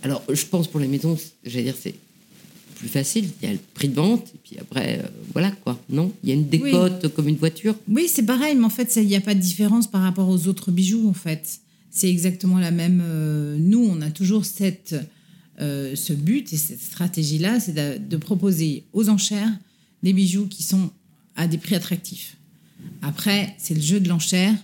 [0.03, 1.95] Alors, je pense pour les maisons, j'allais dire, c'est
[2.75, 3.25] plus facile.
[3.41, 5.77] Il y a le prix de vente, et puis après, euh, voilà quoi.
[5.89, 6.13] Non?
[6.23, 7.75] Il y a une décote comme une voiture?
[7.89, 10.47] Oui, c'est pareil, mais en fait, il n'y a pas de différence par rapport aux
[10.47, 11.59] autres bijoux, en fait.
[11.91, 13.01] C'est exactement la même.
[13.03, 14.95] Euh, nous, on a toujours cette
[15.61, 19.51] euh, ce but et cette stratégie-là, c'est de, proposer aux enchères
[20.03, 20.91] des bijoux qui sont
[21.35, 22.37] à des prix attractifs.
[23.01, 24.55] Après, c'est le jeu de l'enchère.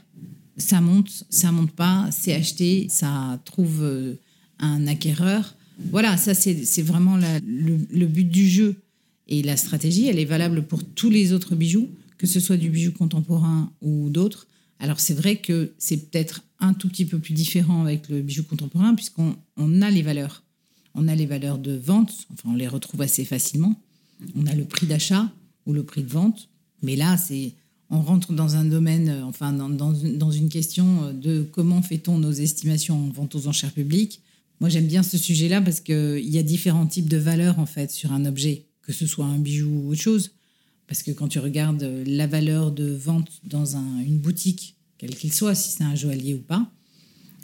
[0.57, 4.13] Ça monte, ça monte pas, c'est acheté, ça trouve euh,
[4.59, 5.55] un acquéreur.
[5.91, 8.75] Voilà, ça c'est vraiment le, but du jeu.
[9.27, 12.69] Et la stratégie, elle est valable pour tous les autres bijoux, que ce soit du
[12.69, 14.47] bijou contemporain ou d'autres.
[14.79, 18.43] Alors c'est vrai que c'est peut-être un tout petit peu plus différent avec le bijou
[18.43, 19.35] contemporain, puisqu'on
[19.81, 20.44] a les valeurs
[20.95, 23.75] on a les valeurs de vente, enfin on les retrouve assez facilement.
[24.35, 25.29] On a le prix d'achat
[25.65, 26.49] ou le prix de vente,
[26.81, 27.53] mais là c'est
[27.91, 32.31] on rentre dans un domaine, euh, enfin dans, une question euh, de comment fait-on nos
[32.31, 34.21] estimations en vente aux enchères publiques.
[34.59, 37.91] Moi j'aime bien ce sujet-là parce qu'il y a différents types de valeurs en fait
[37.91, 40.31] sur un objet, que ce soit un bijou ou autre chose.
[40.87, 45.55] Parce que quand tu regardes la valeur de vente dans une boutique, quel qu'il soit,
[45.55, 46.71] si c'est un joaillier ou pas,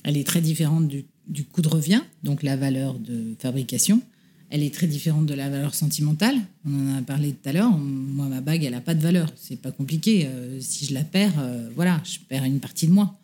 [0.04, 4.02] elle est très différente du du coût de revient, donc la valeur de fabrication.
[4.50, 6.36] Elle est très différente de la valeur sentimentale.
[6.66, 7.72] On en a parlé tout à l'heure.
[7.72, 9.32] Moi, ma bague, elle n'a pas de valeur.
[9.38, 10.28] C'est pas compliqué.
[10.28, 13.18] Euh, si je la perds, euh, voilà, je perds une partie de moi.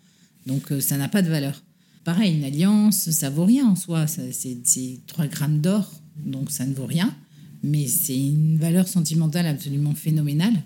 [0.46, 1.62] Donc, euh, ça n'a pas de valeur.
[2.06, 4.08] Pareil, une alliance, ça vaut rien en soi.
[4.08, 4.58] C'est
[5.06, 5.91] 3 grammes d'or,
[6.26, 7.13] donc ça ne vaut rien.
[7.62, 10.63] Mais c'est une valeur sentimentale absolument phénoménale.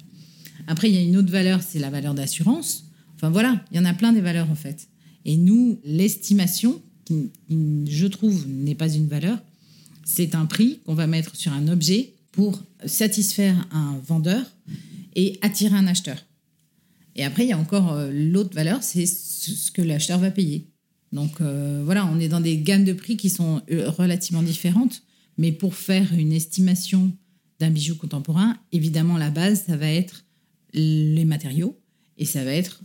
[0.68, 2.86] Après, il y a une autre valeur, c'est la valeur d'assurance.
[3.16, 4.88] Enfin voilà, il y en a plein des valeurs en fait.
[5.26, 6.80] Et nous, l'estimation,
[7.50, 9.38] je trouve, n'est pas une valeur.
[10.04, 14.43] C'est un prix qu'on va mettre sur un objet pour satisfaire un vendeur
[15.15, 16.17] et attirer un acheteur.
[17.15, 20.67] Et après, il y a encore euh, l'autre valeur, c'est ce que l'acheteur va payer.
[21.12, 25.04] Donc euh, voilà, on est dans des gammes de prix qui sont euh, relativement différentes,
[25.38, 27.12] mais pour faire une estimation
[27.60, 30.24] d'un bijou contemporain, évidemment, la base, ça va être
[30.74, 31.78] les matériaux
[32.17, 32.82] et ça va être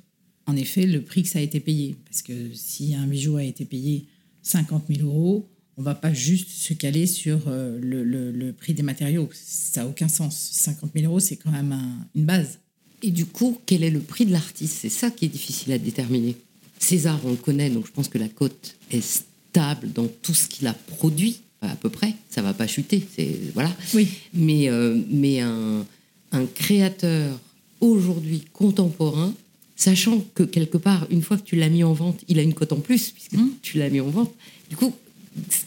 [0.46, 1.96] en effet le prix que ça a été payé.
[2.04, 4.06] Parce que si un bijou a été payé
[4.46, 9.28] 50 000 euros, on va pas juste se caler sur euh, le, prix des matériaux.
[9.34, 10.50] Ça n'a aucun sens.
[10.52, 11.76] 50 000 euros, c'est quand même
[12.14, 12.60] une base.
[13.02, 14.76] Et du coup, quel est le prix de l'artiste?
[14.80, 16.36] C'est ça qui est difficile à déterminer.
[16.78, 20.46] César, on le connaît, donc je pense que la cote est stable dans tout ce
[20.46, 22.14] qu'il a produit, à peu près.
[22.30, 23.74] Ça va pas chuter, c'est voilà.
[23.94, 24.08] Oui.
[24.32, 25.84] Mais euh, mais un,
[26.32, 27.38] un créateur
[27.80, 29.34] aujourd'hui contemporain
[29.76, 32.54] sachant que quelque part, une fois que tu l'as mis en vente, il a une
[32.54, 33.50] cote en plus, puisque mmh.
[33.62, 34.34] tu l'as mis en vente.
[34.68, 34.94] Du coup,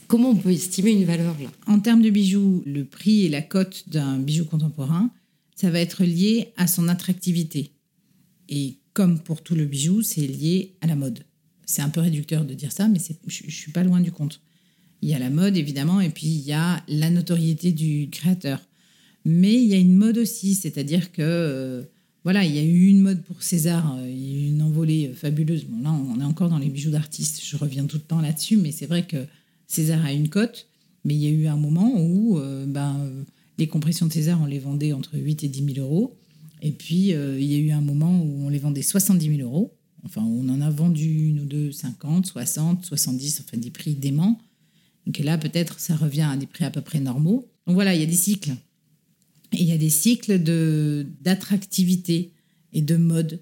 [0.08, 1.50] comment on peut estimer une valeur là?
[1.68, 5.12] En termes de bijoux, le prix et la cote d'un bijou contemporain,
[5.56, 7.72] ça va être lié à son attractivité.
[8.50, 11.24] Et comme pour tout le bijou, c'est lié à la mode.
[11.66, 14.42] C'est un peu réducteur de dire ça, mais je ne suis pas loin du compte.
[15.02, 18.60] Il y a la mode, évidemment, et puis il y a la notoriété du créateur.
[19.24, 21.84] Mais il y a une mode aussi, c'est-à-dire que, euh,
[22.24, 25.66] voilà, il y a eu une mode pour César, euh, une envolée fabuleuse.
[25.66, 28.58] Bon, là, on est encore dans les bijoux d'artistes, je reviens tout le temps là-dessus,
[28.58, 29.26] mais c'est vrai que
[29.68, 30.68] César a une cote,
[31.06, 32.98] mais il y a eu un moment où euh, ben,
[33.58, 36.18] les compressions de César, on les vendait entre 8 et 10 000 euros.
[36.62, 39.78] Et puis, il y a eu un moment où on les vendait 70 000 euros.
[40.04, 44.40] Enfin, on en a vendu une ou deux, 50, 60, 70, enfin des prix déments.
[45.06, 47.50] Donc là, peut-être, ça revient à des prix à peu près normaux.
[47.66, 48.52] Donc voilà, il y a des cycles.
[49.54, 52.32] Il y a des cycles de, d'attractivité
[52.74, 53.42] et de mode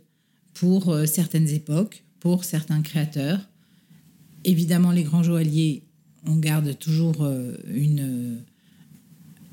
[0.54, 3.48] pour euh, certaines époques, pour certains créateurs.
[4.44, 5.84] Évidemment, les grands joailliers,
[6.26, 8.44] on garde toujours euh, une,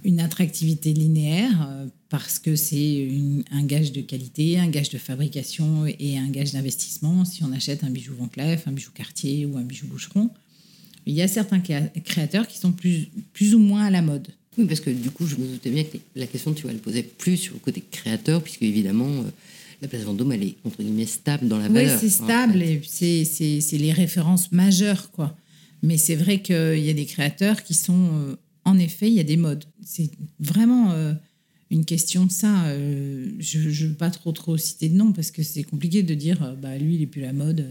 [0.05, 3.09] une attractivité linéaire euh, parce que c'est
[3.51, 7.25] un gage de qualité, un gage de fabrication et un gage d'investissement.
[7.25, 10.31] Si on achète un bijou Van Cleef, un bijou Cartier ou un bijou Boucheron,
[11.07, 14.29] il y a certains créateurs qui sont plus, plus ou moins à la mode.
[14.57, 16.79] Oui, parce que du coup, je me doutais bien que la question, tu vas le
[16.79, 19.31] poser plus sur le côté créateur, puisque évidemment, euh,
[19.83, 21.93] la place Vendôme, elle est entre guillemets stable dans la valeur.
[21.93, 25.37] Oui, c'est stable et c'est les références majeures, quoi.
[25.83, 29.21] Mais c'est vrai qu'il y a des créateurs qui sont, euh, en effet, il y
[29.21, 29.65] a des modes.
[29.85, 31.13] C'est vraiment euh,
[31.71, 32.65] une question de ça.
[33.39, 36.57] je ne veux pas trop trop citer de nom parce que c'est compliqué de dire,
[36.63, 37.67] bah lui, il est plus la mode.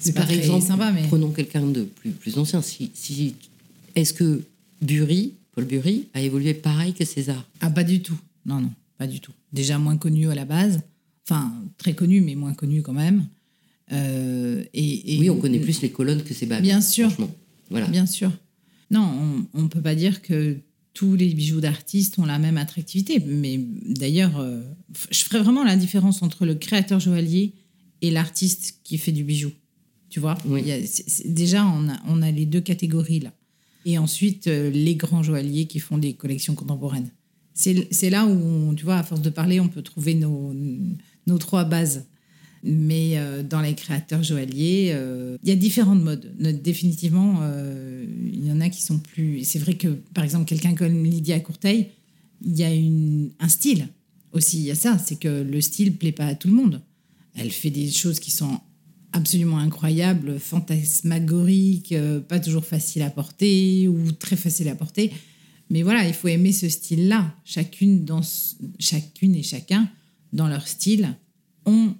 [0.00, 1.02] c'est par exemple, sympa, mais...
[1.06, 2.62] prenons quelqu'un de plus, plus ancien.
[2.62, 3.34] Si, si
[3.94, 4.42] est-ce que
[4.82, 8.18] Bury Paul Bury a évolué pareil que César Ah, pas du tout.
[8.44, 9.32] Non, non, pas du tout.
[9.52, 10.80] Déjà moins connu à la base.
[11.26, 13.26] Enfin, très connu, mais moins connu quand même.
[13.92, 16.62] Euh, et, oui, on connaît plus les colonnes que ses bagues.
[16.62, 17.10] Bien sûr.
[17.70, 17.86] Voilà.
[17.86, 18.32] Bien sûr.
[18.90, 20.58] Non, on ne peut pas dire que
[20.92, 23.20] tous les bijoux d'artistes ont la même attractivité.
[23.20, 24.60] Mais d'ailleurs, euh,
[25.10, 27.54] je ferais vraiment la différence entre le créateur joaillier
[28.02, 29.50] et l'artiste qui fait du bijou.
[30.10, 30.36] Tu vois?
[30.46, 30.62] Oui.
[31.24, 33.32] Déjà, on a, on a les deux catégories là
[33.84, 37.10] et ensuite euh, les grands joailliers qui font des collections contemporaines.
[37.54, 40.52] C'est là où, tu vois, à force de parler, on peut trouver nos,
[41.28, 42.06] nos trois bases.
[42.64, 46.32] Mais euh, dans les créateurs joailliers, euh, il y a différentes modes.
[46.62, 47.42] Définitivement,
[48.32, 49.44] il y en a qui sont plus.
[49.44, 51.90] C'est vrai que, par exemple, quelqu'un comme Lydia Courteil,
[52.44, 53.86] il y a une, un style
[54.32, 54.58] aussi.
[54.58, 56.82] Il y a ça, c'est que le style plaît pas à tout le monde.
[57.36, 58.58] Elle fait des choses qui sont
[59.14, 65.12] absolument incroyable, fantasmagorique, euh, pas toujours facile à porter ou très facile à porter.
[65.70, 67.34] Mais voilà, il faut aimer ce style-là.
[67.44, 68.20] Chacune, dans,
[68.78, 69.88] chacune et chacun,
[70.32, 71.14] dans leur style,
[71.64, 71.94] ont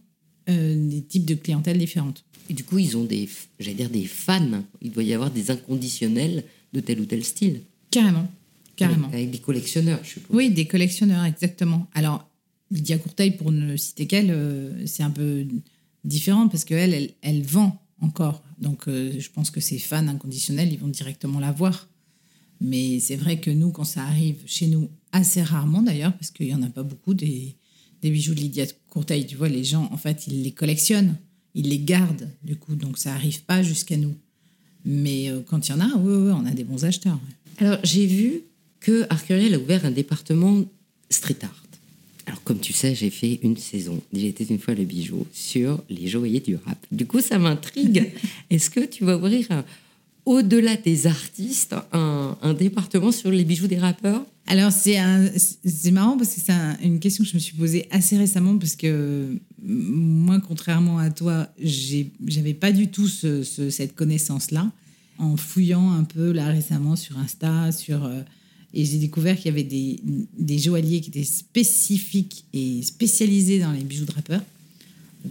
[0.50, 2.24] euh, des types de clientèle différentes.
[2.50, 4.62] Et du coup, ils ont des, j'allais dire des fans.
[4.82, 7.62] Il doit y avoir des inconditionnels de tel ou tel style.
[7.90, 8.28] Carrément,
[8.76, 9.08] carrément.
[9.08, 10.36] Avec, des collectionneurs, je suppose.
[10.36, 11.86] Oui, des collectionneurs, exactement.
[11.94, 12.28] Alors,
[12.72, 15.46] Lydia Courteil, pour ne citer qu'elle, euh, c'est un peu
[16.04, 18.42] différente parce qu'elle, elle, elle vend encore.
[18.58, 21.88] Donc, euh, je pense que ses fans inconditionnels, ils vont directement la voir.
[22.60, 26.46] Mais c'est vrai que nous, quand ça arrive chez nous, assez rarement d'ailleurs, parce qu'il
[26.46, 27.56] n'y en a pas beaucoup, des,
[28.02, 31.16] bijoux de Lydia Courteil, tu vois, les gens, en fait, ils les collectionnent,
[31.54, 34.14] ils les gardent, du coup, donc ça n'arrive pas jusqu'à nous.
[34.84, 37.18] Mais euh, quand il y en a, oui, oui, on a des bons acheteurs.
[37.58, 38.42] Alors, j'ai vu
[38.80, 40.64] que Arcuriel a ouvert un département
[41.08, 41.63] street art.
[42.26, 45.82] Alors, comme tu sais, j'ai fait une saison, j'ai été une fois le bijou, sur
[45.90, 46.78] les joailliers du rap.
[46.90, 48.12] Du coup, ça m'intrigue.
[48.50, 49.46] Est-ce que tu vas ouvrir,
[50.24, 54.24] au-delà des artistes, un, département sur les bijoux des rappeurs?
[54.46, 54.96] Alors, c'est
[55.90, 59.36] marrant parce que c'est une question que je me suis posée assez récemment parce que
[59.62, 64.70] moi, contrairement à toi, j'avais pas du tout cette connaissance-là.
[65.18, 68.22] En fouillant un peu là récemment sur Insta, sur euh,
[68.74, 70.00] et j'ai découvert qu'il y avait des,
[70.36, 74.42] des, joailliers qui étaient spécifiques et spécialisés dans les bijoux de rappeurs.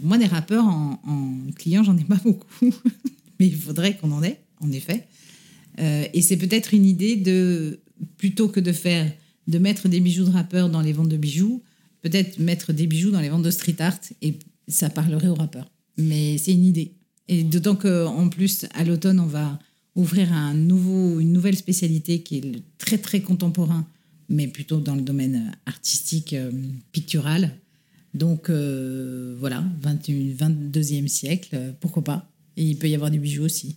[0.02, 2.48] moi, des rappeurs en, en client, j'en ai pas beaucoup.
[3.38, 5.06] Mais il faudrait qu'on en ait, en effet.
[5.78, 7.80] Euh, et c'est peut-être une idée de,
[8.16, 9.10] plutôt que de faire,
[9.46, 11.62] de mettre des bijoux de rappeurs dans les ventes de bijoux,
[12.02, 15.70] peut-être mettre des bijoux dans les ventes de street art et ça parlerait aux rappeurs.
[15.98, 16.92] Mais c'est une idée.
[17.28, 19.58] Et d'autant qu'en plus, à l'automne, on va
[19.94, 23.86] ouvrir un nouveau, une nouvelle spécialité qui est très très contemporain,
[24.28, 26.50] mais plutôt dans le domaine artistique, euh,
[26.92, 27.56] pictural.
[28.14, 32.30] Donc euh, voilà, 21, 22e siècle, pourquoi pas.
[32.56, 33.76] Il peut y avoir des bijoux aussi.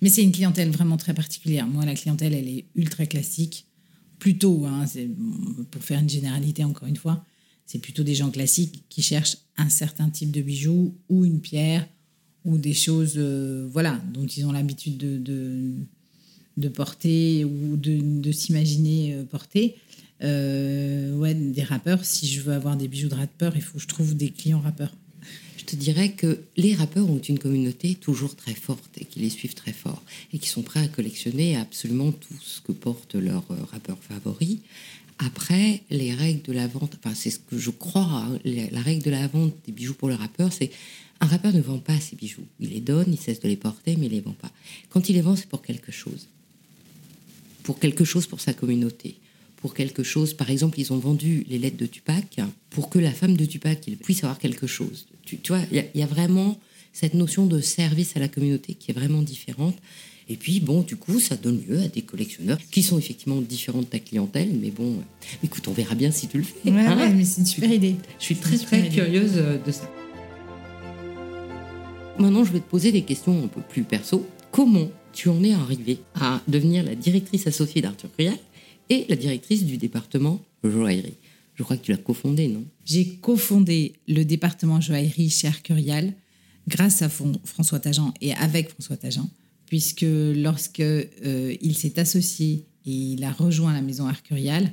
[0.00, 1.66] Mais c'est une clientèle vraiment très particulière.
[1.66, 3.66] Moi, la clientèle, elle est ultra classique.
[4.18, 4.84] Plutôt, hein,
[5.70, 7.24] pour faire une généralité encore une fois,
[7.66, 11.86] c'est plutôt des gens classiques qui cherchent un certain type de bijoux ou une pierre
[12.48, 15.70] ou des choses euh, voilà, dont ils ont l'habitude de,
[16.56, 19.76] de, porter ou de, de s'imaginer euh, porter.
[20.22, 23.82] Euh, ouais, des rappeurs, si je veux avoir des bijoux de rappeurs, il faut que
[23.82, 24.94] je trouve des clients rappeurs.
[25.66, 29.54] te dirais que les rappeurs ont une communauté toujours très forte et qui les suivent
[29.54, 33.56] très fort et qui sont prêts à collectionner absolument tout ce que porte leur euh,
[33.70, 34.62] rappeur favori.
[35.18, 39.02] Après, les règles de la vente, enfin c'est ce que je crois, hein, la règle
[39.02, 40.70] de la vente des bijoux pour le rappeur, c'est
[41.20, 42.46] un rappeur ne vend pas ses bijoux.
[42.60, 44.52] Il les donne, il cesse de les porter, mais il les vend pas.
[44.90, 46.28] Quand il les vend, c'est pour quelque chose.
[47.64, 49.16] Pour quelque chose pour sa communauté.
[49.56, 53.10] Pour quelque chose, par exemple, ils ont vendu les lettres de Tupac pour que la
[53.10, 55.06] femme de Tupac puisse avoir quelque chose.
[55.24, 56.58] Tu, vois, il y, a vraiment
[56.92, 59.76] cette notion de service à la communauté qui est vraiment différente.
[60.28, 63.80] Et puis, bon, du coup, ça donne lieu à des collectionneurs qui sont effectivement différents
[63.80, 64.50] de ta clientèle.
[64.60, 65.02] Mais bon,
[65.42, 66.70] écoute, on verra bien si tu le fais.
[66.70, 67.12] Ouais, hein.
[67.14, 67.96] mais c'est une super idée.
[68.20, 69.90] Je suis très, très curieuse euh, de ça.
[72.18, 74.26] Maintenant, je vais te poser des questions un peu plus perso.
[74.50, 78.36] Comment tu en es arrivé à devenir la directrice associée d'Arthur Rial
[78.90, 81.14] et la directrice du département joaillerie?
[81.54, 82.64] Je crois que tu l'as cofondé, non?
[82.84, 86.12] J'ai cofondé le département joaillerie chez Arcurial
[86.66, 89.30] grâce à François Tajan et avec François Tajan,
[89.66, 94.72] puisque lorsque euh, il s'est associé et il a rejoint la maison Arcurial,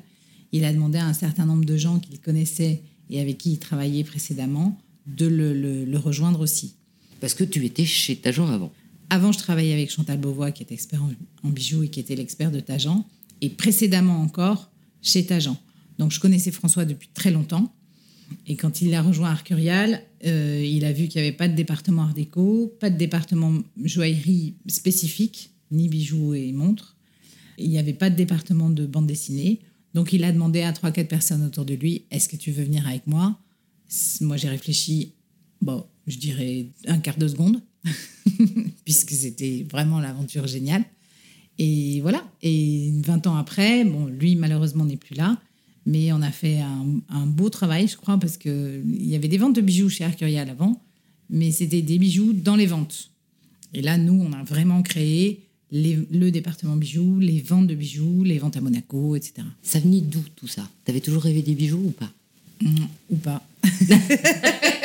[0.51, 2.81] il a demandé à un certain nombre de gens qu'il connaissait
[3.12, 6.73] et avec qui il travaillait précédemment de le rejoindre aussi.
[7.25, 8.71] Parce que tu étais chez Tajan avant.
[9.09, 12.51] Avant, je travaillais avec Chantal Beauvois, qui est expert en, bijoux et qui était l'expert
[12.51, 13.03] de Tajan.
[13.41, 14.69] Et précédemment encore,
[15.01, 15.57] chez Tajan.
[15.97, 17.73] Donc, je connaissais François depuis très longtemps.
[18.45, 21.55] Et quand il a rejoint Arcurial, euh, il a vu qu'il n'y avait pas de
[21.55, 26.95] département art déco, pas de département joaillerie spécifique, ni bijoux et montres.
[27.57, 29.61] Il n'y avait pas de département de bande dessinée.
[29.95, 32.88] Donc il a demandé à 3-4 personnes autour de lui, est-ce que tu veux venir
[32.88, 33.39] avec moi?
[34.21, 35.13] Moi j'ai réfléchi,
[35.63, 37.61] bon, je dirais un quart de seconde,
[38.85, 40.83] puisque c'était vraiment l'aventure géniale.
[41.57, 45.39] Et voilà, et 20 ans après, bon, lui malheureusement n'est plus là,
[45.85, 49.55] mais on a fait un, beau travail, je crois, parce qu'il y avait des ventes
[49.55, 50.81] de bijoux chez Arcurial avant,
[51.29, 53.11] mais c'était des bijoux dans les ventes.
[53.73, 55.41] Et là, nous, on a vraiment créé
[55.71, 59.47] le département bijoux, les ventes de bijoux, les ventes à Monaco, etc.
[59.61, 60.67] Ça venait d'où tout ça?
[60.85, 62.11] T'avais toujours rêvé des bijoux ou pas?
[63.09, 63.45] Ou pas.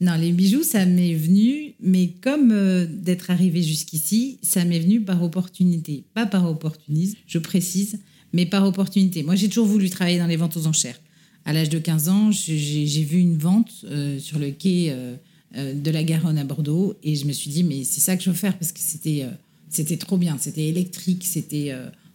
[0.00, 5.02] Non, les bijoux, ça m'est venu, mais comme euh, d'être arrivé jusqu'ici, ça m'est venu
[5.02, 6.04] par opportunité.
[6.14, 7.98] Pas par opportunisme, je précise,
[8.32, 9.22] mais par opportunité.
[9.22, 10.98] Moi, j'ai toujours voulu travailler dans les ventes aux enchères.
[11.44, 15.16] À l'âge de 15 ans, j'ai vu une vente euh, sur le quai euh,
[15.54, 18.30] de la Garonne à Bordeaux et je me suis dit, mais c'est ça que je
[18.30, 19.26] veux faire parce que c'était
[19.68, 20.36] c'était trop bien.
[20.38, 21.72] C'était électrique, c'était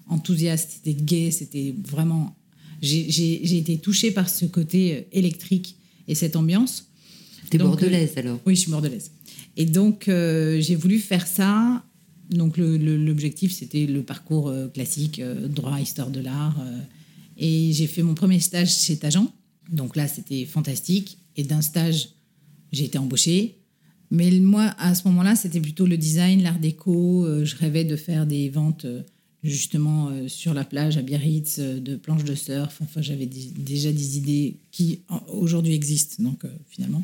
[0.08, 2.36] enthousiaste, c'était gay, c'était vraiment.
[2.82, 5.76] J'ai été touchée par ce côté électrique
[6.08, 6.88] et cette ambiance.
[7.50, 9.12] T'es bordelaise alors Oui, je suis bordelaise.
[9.58, 11.84] Et donc, euh, j'ai voulu faire ça.
[12.30, 16.58] Donc, l'objectif, c'était le parcours euh, classique, euh, droit, histoire de l'art.
[17.38, 19.32] et j'ai fait mon premier stage chez Tajan.
[19.72, 21.18] Donc là, c'était fantastique.
[21.38, 22.10] Et d'un stage,
[22.72, 23.58] j'ai été embauchée.
[24.12, 27.26] Mais moi, à ce moment-là, c'était plutôt le design, l'art déco.
[27.44, 28.86] je rêvais de faire des ventes
[29.44, 32.80] justement sur la plage à Biarritz, de planches de surf.
[32.82, 37.04] Enfin, j'avais déjà des idées qui aujourd'hui existent, donc finalement.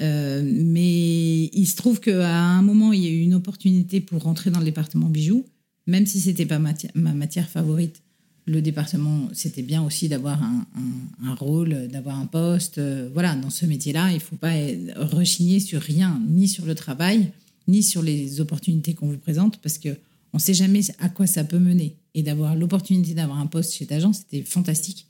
[0.00, 4.22] Euh, mais il se trouve qu'à un moment, il y a eu une opportunité pour
[4.22, 5.44] rentrer dans le département bijoux,
[5.86, 8.02] même si c'était pas ma matière favorite.
[8.48, 12.78] Le département, c'était bien aussi d'avoir un, rôle, d'avoir un poste.
[12.78, 14.54] Euh, voilà, dans ce métier-là, il ne faut pas
[14.96, 17.32] rechigner sur rien, ni sur le travail,
[17.66, 19.88] ni sur les opportunités qu'on vous présente, parce que
[20.32, 21.96] on ne sait jamais à quoi ça peut mener.
[22.14, 25.06] Et d'avoir l'opportunité d'avoir un poste chez Tagent, c'était fantastique.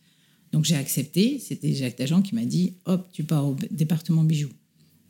[0.52, 1.38] Donc j'ai accepté.
[1.38, 4.52] C'était Jacques Tagent qui m'a dit Hop, tu pars au département bijoux.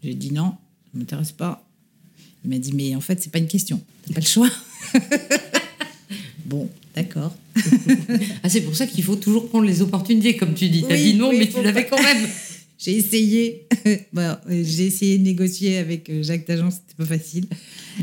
[0.02, 1.66] J'ai dit non, ça ne m'intéresse pas.
[2.44, 3.80] Il m'a dit mais en fait, c'est pas une question.
[4.06, 4.50] T'as pas le choix.
[6.44, 7.35] bon, d'accord.
[8.42, 10.85] ah, c'est pour ça qu'il faut toujours prendre les opportunités, comme tu dis.
[10.87, 12.28] Tu as dit non, mais tu l'avais quand même.
[12.78, 13.66] j'ai essayé.
[14.48, 17.46] j'ai essayé de négocier avec euh, Jacques Tajan, c'était pas facile.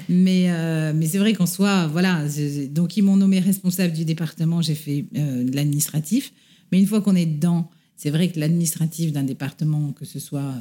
[0.09, 2.25] Mais, euh, mais c'est vrai qu'en soi, voilà.
[2.69, 6.33] Donc, ils m'ont nommé responsable du département, j'ai fait euh, l'administratif.
[6.71, 10.55] Mais une fois qu'on est dedans, c'est vrai que l'administratif d'un département, que ce soit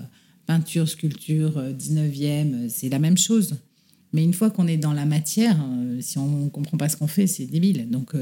[0.46, 3.56] peinture, sculpture, 19e, euh, euh, c'est la même chose.
[4.12, 6.96] Mais une fois qu'on est dans la matière, euh, si on ne comprend pas ce
[6.96, 7.88] qu'on fait, c'est débile.
[7.90, 8.14] Donc,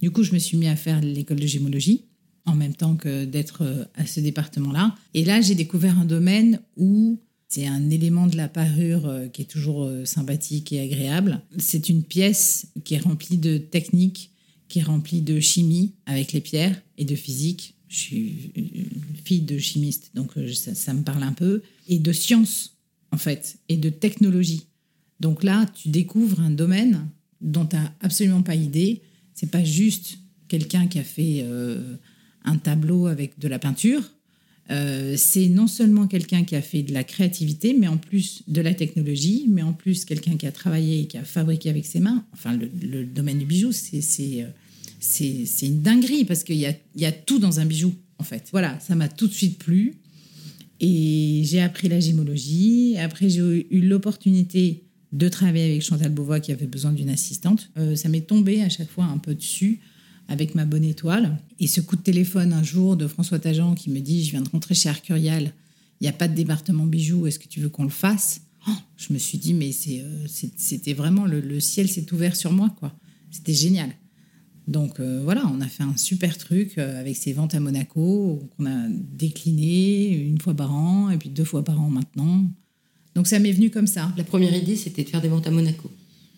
[0.00, 2.04] du coup, je me suis mis à faire l'école de gémologie
[2.44, 4.94] en même temps que d'être à ce département-là.
[5.14, 7.18] Et là, j'ai découvert un domaine où
[7.48, 11.40] c'est un élément de la parure qui est toujours sympathique et agréable.
[11.58, 14.30] C'est une pièce qui est remplie de techniques,
[14.68, 18.52] qui est remplie de chimie avec les pierres et de physique je suis
[19.24, 22.76] fille de chimiste, donc euh, ça, me parle un peu, et de science,
[23.10, 24.66] en fait, et de technologie.
[25.18, 27.08] Donc là, tu découvres un domaine
[27.40, 29.00] dont tu n'as absolument pas idée.
[29.34, 30.18] C'est pas juste
[30.48, 31.96] quelqu'un qui a fait euh,
[32.44, 34.02] un tableau avec de la peinture.
[34.70, 38.60] Euh, c'est non seulement quelqu'un qui a fait de la créativité, mais en plus de
[38.60, 42.00] la technologie, mais en plus quelqu'un qui a travaillé et qui a fabriqué avec ses
[42.00, 42.26] mains.
[42.34, 44.44] Enfin, le, domaine du bijou, c'est
[45.06, 48.48] c'est une dinguerie parce qu'il y a, tout dans un bijou, en fait.
[48.52, 49.94] Voilà, ça m'a tout de suite plu.
[50.80, 52.96] Et j'ai appris la gémologie.
[52.98, 57.70] Après, j'ai eu l'opportunité de travailler avec Chantal Beauvois qui avait besoin d'une assistante.
[57.78, 59.80] Euh, ça m'est tombé à chaque fois un peu dessus
[60.28, 61.38] avec ma bonne étoile.
[61.60, 64.42] Et ce coup de téléphone un jour de François Tajan qui me dit Je viens
[64.42, 65.52] de rentrer chez Arcurial,
[66.00, 68.40] il n'y a pas de département bijoux, est-ce que tu veux qu'on le fasse?
[68.68, 70.26] Oh, Je me suis dit Mais euh,
[70.56, 72.94] c'était vraiment le, ciel s'est ouvert sur moi, quoi.
[73.30, 73.90] C'était génial.
[74.66, 78.66] Donc euh, voilà, on a fait un super truc avec ces ventes à Monaco qu'on
[78.66, 82.44] a décliné une fois par an et puis deux fois par an maintenant.
[83.14, 84.12] Donc ça m'est venu comme ça.
[84.16, 85.90] La première idée, c'était de faire des ventes à Monaco.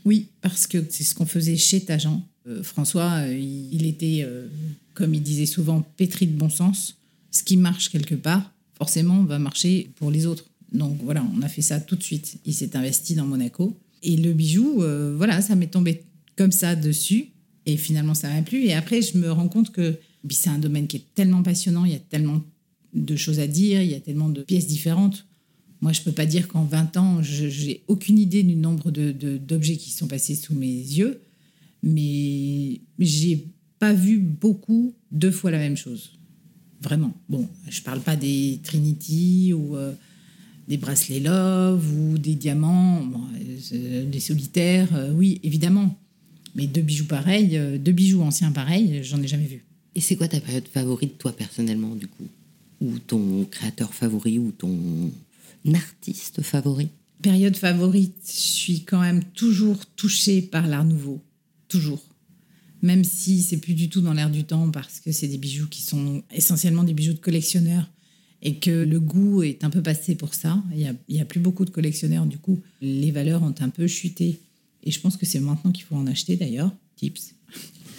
[0.04, 2.22] Oui, parce que c'est ce qu'on faisait chez Tajan.
[2.46, 4.46] Euh, François, euh, il, était, euh,
[4.94, 6.96] comme il disait souvent, pétri de bon sens.
[7.30, 10.46] Ce qui marche quelque part, forcément, va marcher pour les autres.
[10.72, 12.38] Donc voilà, on a fait ça tout de suite.
[12.44, 13.76] Il s'est investi dans Monaco.
[14.02, 14.82] Et le bijou,
[15.16, 16.04] voilà, ça m'est tombé
[16.36, 17.26] comme ça dessus.
[17.68, 18.64] Et finalement, ça m'a plu.
[18.64, 21.92] Et après, je me rends compte que c'est un domaine qui est tellement passionnant, il
[21.92, 22.42] y a tellement
[22.94, 25.28] de choses à dire, il y a tellement de pièces différentes
[25.80, 28.90] moi, je ne peux pas dire qu'en 20 ans, je n'ai aucune idée du nombre
[28.90, 31.20] d'objets de, qui sont passés sous mes yeux,
[31.82, 33.46] mais j'ai
[33.78, 36.18] pas vu beaucoup deux fois la même chose.
[36.80, 37.12] Vraiment.
[37.28, 39.92] Bon, je ne parle pas des Trinity ou euh,
[40.66, 43.08] des bracelets Love ou des diamants,
[43.72, 45.96] euh, des solitaires, euh, oui, évidemment.
[46.58, 49.64] Mais deux bijoux pareils, deux bijoux anciens pareils, j'en ai jamais vu.
[49.94, 52.26] Et c'est quoi ta période favorite, toi, personnellement, du coup?
[52.80, 55.10] Ou ton créateur favori, ou ton
[55.72, 56.88] artiste favori?
[57.22, 61.20] Période favorite, je suis quand même toujours touchée par l'art nouveau.
[61.68, 62.02] Toujours.
[62.82, 65.68] Même si c'est plus du tout dans l'air du temps parce que c'est des bijoux
[65.68, 67.88] qui sont essentiellement des bijoux de collectionneurs
[68.42, 70.62] et que le goût est un peu passé pour ça.
[70.72, 73.86] Il n'y a, a, plus beaucoup de collectionneurs, du coup, les valeurs ont un peu
[73.86, 74.40] chuté.
[74.82, 76.74] Et je pense que c'est maintenant qu'il faut en acheter d'ailleurs.
[76.96, 77.34] Tips.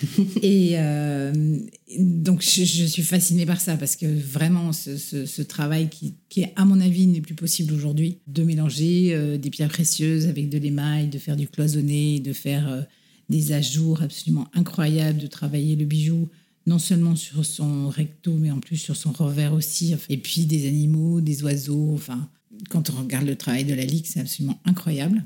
[0.41, 1.59] et euh,
[1.97, 6.79] donc, je, suis fascinée par ça parce que vraiment, ce, travail qui, qui, à mon
[6.79, 11.17] avis, n'est plus possible aujourd'hui, de mélanger euh, des pierres précieuses avec de l'émail, de
[11.17, 12.81] faire du cloisonné, de faire euh,
[13.29, 16.29] des ajours absolument incroyables, de travailler le bijou
[16.65, 19.95] non seulement sur son recto, mais en plus sur son revers aussi.
[20.07, 21.91] Et puis des animaux, des oiseaux.
[21.93, 22.29] Enfin,
[22.69, 25.23] quand on regarde le travail de la Ligue, c'est absolument incroyable.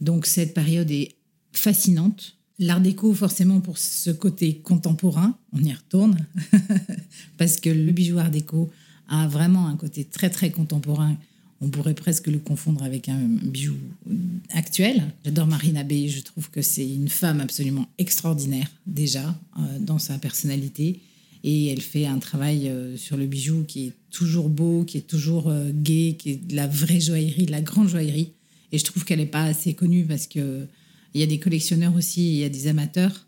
[0.00, 1.16] Donc, cette période est
[1.52, 6.26] fascinante L'art déco, forcément, pour ce côté contemporain, on y retourne,
[7.38, 8.68] parce que le bijou art déco
[9.08, 11.16] a vraiment un côté très, très contemporain.
[11.60, 13.76] On pourrait presque le confondre avec un bijou
[14.50, 15.04] actuel.
[15.24, 20.18] J'adore Marine Abbé, je trouve que c'est une femme absolument extraordinaire, déjà, euh, dans sa
[20.18, 21.00] personnalité.
[21.44, 25.02] Et elle fait un travail euh, sur le bijou qui est toujours beau, qui est
[25.06, 28.32] toujours euh, gai, qui est de la vraie joaillerie, de la grande joaillerie.
[28.72, 30.66] Et je trouve qu'elle n'est pas assez connue parce que
[31.14, 33.26] il y a des collectionneurs aussi, il y a des amateurs.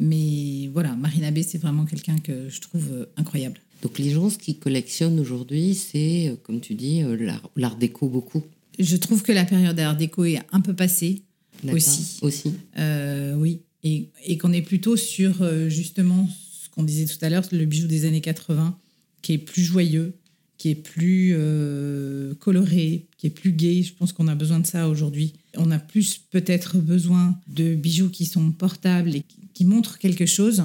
[0.00, 3.60] Mais voilà, Marina B, c'est vraiment quelqu'un que je trouve euh, incroyable.
[3.82, 7.16] Donc les gens, ce qu'ils collectionnent aujourd'hui, c'est, euh, comme tu dis, euh,
[7.54, 8.42] l'art déco beaucoup.
[8.78, 11.22] Je trouve que la période d'art déco est un peu passée
[11.72, 12.18] aussi.
[12.22, 12.52] Aussi.
[13.36, 17.64] oui, et, et qu'on est plutôt sur justement ce qu'on disait tout à l'heure, le
[17.66, 18.76] bijou des années 80,
[19.22, 20.14] qui est plus joyeux,
[20.58, 23.82] qui est plus euh, coloré, qui est plus gai.
[23.82, 25.32] Je pense qu'on a besoin de ça aujourd'hui.
[25.56, 29.22] On a plus peut-être besoin de bijoux qui sont portables et
[29.54, 30.62] qui montrent quelque chose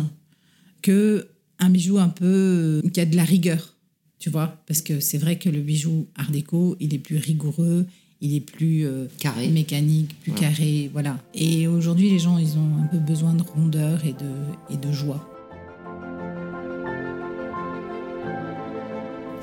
[0.81, 1.29] que
[1.59, 3.75] un bijou un peu euh, qui a de la rigueur,
[4.17, 7.85] tu vois, parce que c'est vrai que le bijou Art déco, il est plus rigoureux,
[8.19, 9.47] il est plus euh, carré.
[9.47, 11.17] mécanique, plus carré, voilà.
[11.33, 14.91] Et aujourd'hui, les gens, ils ont un peu besoin de rondeur et de, et de
[14.91, 15.25] joie.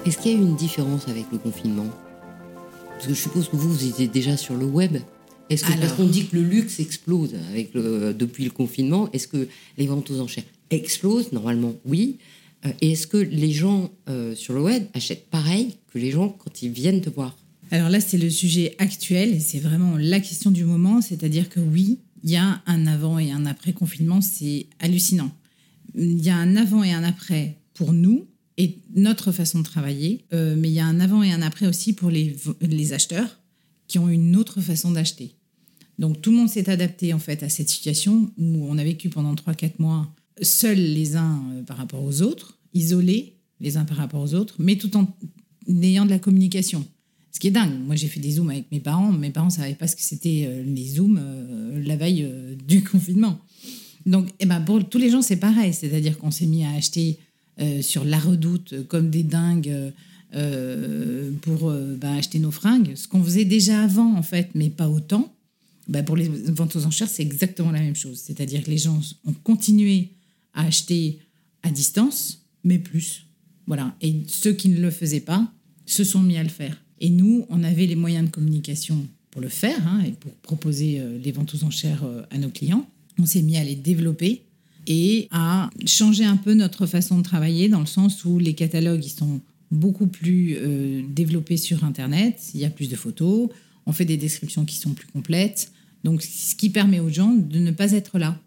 [0.04, 1.90] Est-ce qu'il y a eu une différence avec le confinement?
[2.96, 4.96] Parce que je suppose que vous, vous étiez déjà sur le web.
[5.50, 9.48] Est-ce que, parce qu'on dit que le luxe explose avec depuis le confinement, est-ce que
[9.76, 12.16] les ventes aux enchères explosent Normalement, oui.
[12.64, 16.30] Euh, et est-ce que les gens euh, sur le web achètent pareil que les gens
[16.30, 17.36] quand ils viennent te voir
[17.70, 21.02] Alors là, c'est le sujet actuel et c'est vraiment la question du moment.
[21.02, 24.22] C'est-à-dire que oui, il y a un avant et un après confinement.
[24.22, 25.30] C'est hallucinant.
[25.94, 28.26] Il y a un avant et un après pour nous,
[28.58, 30.24] et notre façon de travailler.
[30.32, 33.40] Euh, mais il y a un avant et un après aussi pour les, les acheteurs
[33.88, 35.34] qui ont une autre façon d'acheter.
[35.98, 39.08] Donc tout le monde s'est adapté en fait à cette situation où on a vécu
[39.08, 43.96] pendant 3-4 mois seuls les uns euh, par rapport aux autres, isolés les uns par
[43.96, 45.06] rapport aux autres, mais tout en
[45.82, 46.86] ayant de la communication.
[47.32, 47.78] Ce qui est dingue.
[47.86, 49.12] Moi, j'ai fait des zooms avec mes parents.
[49.12, 51.20] Mes parents ne savaient pas ce que c'était euh, les zooms
[51.84, 52.26] la veille
[52.66, 53.38] du confinement.
[54.06, 55.74] Donc, eh ben, pour tous les gens, c'est pareil.
[55.74, 57.18] C'est-à-dire qu'on s'est mis à acheter
[57.60, 59.92] euh, sur la redoute comme des dingues
[60.34, 64.88] euh, pour bah, acheter nos fringues, ce qu'on faisait déjà avant en fait, mais pas
[64.88, 65.32] autant.
[65.88, 68.18] Bah, pour les ventes aux enchères, c'est exactement la même chose.
[68.18, 70.08] C'est-à-dire que les gens ont continué
[70.52, 71.20] à acheter
[71.62, 73.26] à distance, mais plus.
[73.66, 73.94] Voilà.
[74.00, 75.50] Et ceux qui ne le faisaient pas
[75.84, 76.76] se sont mis à le faire.
[77.00, 80.98] Et nous, on avait les moyens de communication pour le faire hein, et pour proposer
[80.98, 82.88] euh, les ventes aux enchères euh, à nos clients.
[83.18, 84.42] On s'est mis à les développer
[84.86, 89.04] et à changer un peu notre façon de travailler dans le sens où les catalogues
[89.04, 92.40] ils sont beaucoup plus euh, développés sur Internet.
[92.54, 93.48] Il y a plus de photos,
[93.86, 95.72] on fait des descriptions qui sont plus complètes.
[96.04, 98.38] Donc, ce qui permet aux gens de ne pas être là.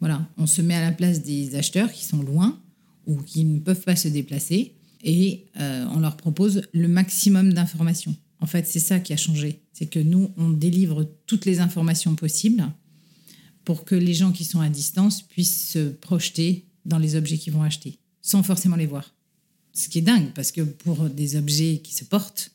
[0.00, 2.58] Voilà, on se met à la place des acheteurs qui sont loin
[3.06, 4.72] ou qui ne peuvent pas se déplacer
[5.04, 8.14] et euh, on leur propose le maximum d'informations.
[8.40, 9.60] En fait, c'est ça qui a changé.
[9.72, 12.64] C'est que nous, on délivre toutes les informations possibles
[13.64, 17.52] pour que les gens qui sont à distance puissent se projeter dans les objets qu'ils
[17.52, 19.14] vont acheter, sans forcément les voir.
[19.72, 22.50] Ce qui est dingue, parce que pour des objets qui se portent,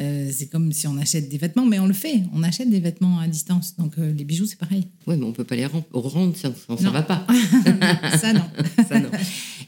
[0.00, 2.22] euh, c'est comme si on achète des vêtements, mais on le fait.
[2.32, 3.76] On achète des vêtements à distance.
[3.76, 4.88] Donc euh, les bijoux, c'est pareil.
[5.06, 7.26] Oui, mais on peut pas les rendre, ça ne va pas.
[8.18, 8.44] ça, non.
[8.88, 9.10] ça, non.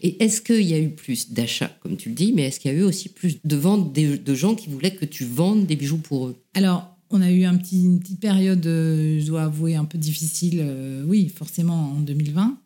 [0.02, 2.72] Et est-ce qu'il y a eu plus d'achats, comme tu le dis, mais est-ce qu'il
[2.72, 5.76] y a eu aussi plus de ventes de, gens qui voulaient que tu vendes des
[5.76, 6.36] bijoux pour eux?
[6.54, 7.58] Alors, on a eu une
[8.00, 10.64] petite période, euh, je dois avouer, un peu difficile,
[11.06, 12.58] oui, forcément en 2020,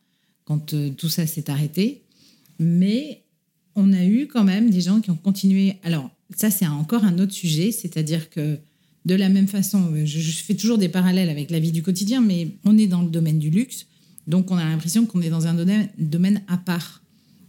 [0.45, 2.03] quand tout ça s'est arrêté.
[2.59, 3.23] Mais
[3.77, 5.77] on a eu quand même des gens qui ont continué.
[5.83, 8.59] Alors, ça, c'est encore un autre sujet, c'est-à-dire que
[9.07, 12.49] de la même façon, je, fais toujours des parallèles avec la vie du quotidien, mais
[12.65, 13.87] on est dans le domaine du luxe,
[14.27, 17.03] donc on a l'impression qu'on est dans un domaine, à part.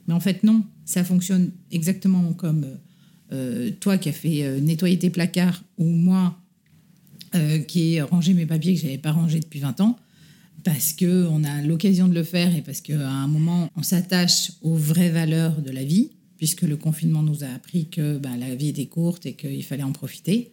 [0.08, 2.66] Mais en fait, non, ça fonctionne exactement comme
[3.34, 6.41] euh, toi qui as fait euh, nettoyer tes placards ou moi
[7.36, 9.98] euh, qui ai rangé mes papiers que je n'avais pas rangés depuis 20 ans,
[10.64, 14.76] parce qu'on a l'occasion de le faire et parce qu'à un moment, on s'attache aux
[14.76, 16.12] vraies valeurs de la vie
[16.42, 19.84] puisque le confinement nous a appris que bah, la vie était courte et qu'il fallait
[19.84, 20.52] en profiter.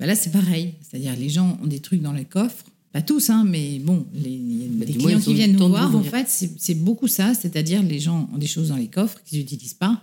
[0.00, 0.72] Bah, là, c'est pareil.
[0.80, 2.64] C'est-à-dire, les gens ont des trucs dans les coffres.
[2.92, 6.74] Pas tous, hein, mais bon, les, bah, clients qui viennent nous voir, en fait, c'est
[6.74, 7.34] beaucoup ça.
[7.34, 10.00] C'est-à-dire, les gens ont des choses dans les coffres qu'ils n'utilisent pas.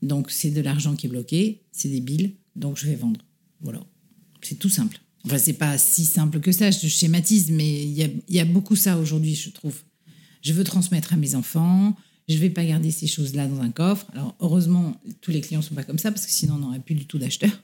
[0.00, 3.20] Donc, c'est de l'argent qui est bloqué, c'est des billes, donc je vais vendre.
[3.60, 3.80] Voilà.
[4.40, 5.02] C'est tout simple.
[5.24, 8.76] Enfin, c'est pas si simple que ça, je schématise, mais il y y a beaucoup
[8.76, 9.76] ça aujourd'hui, je trouve.
[10.42, 11.96] Je veux transmettre à mes enfants,
[12.28, 14.06] je ne vais pas garder ces choses-là dans un coffre.
[14.14, 16.80] Alors, heureusement, tous les clients ne sont pas comme ça, parce que sinon, on n'aurait
[16.80, 17.62] plus du tout d'acheteurs.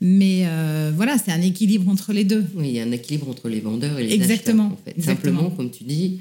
[0.00, 2.44] Mais euh, voilà, c'est un équilibre entre les deux.
[2.54, 4.94] Oui, il y a un équilibre entre les vendeurs et les exactement, acheteurs.
[4.94, 5.02] En fait.
[5.02, 6.20] Simplement, comme tu dis,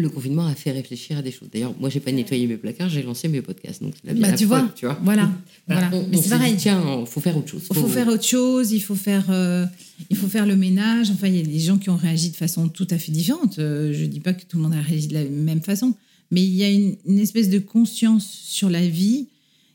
[0.00, 1.48] le confinement a fait réfléchir à des choses.
[1.52, 3.82] D'ailleurs, moi, j'ai pas nettoyé mes placards, j'ai lancé mes podcasts.
[3.82, 5.30] Donc, la bah, tu, vois, tu vois, voilà.
[5.66, 5.90] voilà.
[6.10, 6.54] Mais c'est pareil.
[6.56, 7.62] Tiens, il faut faire autre chose.
[7.70, 8.72] Il faut, faire autre chose.
[8.72, 9.66] Il faut faire, euh,
[10.10, 11.10] il faut faire le ménage.
[11.10, 13.58] Enfin, il y a des gens qui ont réagi de façon tout à fait différente.
[13.58, 15.94] Euh, je dis pas que tout le monde a réagi de la même façon,
[16.30, 19.28] mais il y a une, espèce de conscience sur la vie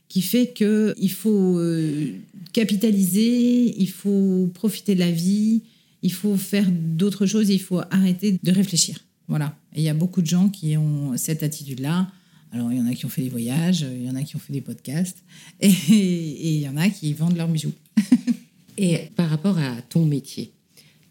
[0.08, 2.08] qui fait qu'il faut euh,
[2.52, 5.62] capitaliser, il faut profiter de la vie,
[6.02, 9.00] il faut faire d'autres choses, il faut arrêter de réfléchir.
[9.30, 9.56] Voilà.
[9.74, 12.12] Et il y a beaucoup de gens qui ont cette attitude-là.
[12.52, 14.36] Alors, il y en a qui ont fait des voyages, il y en a qui
[14.36, 15.24] ont fait des podcasts,
[15.62, 17.74] et, et il y en a qui vendent leurs bijoux.
[18.78, 20.52] et par rapport à ton métier,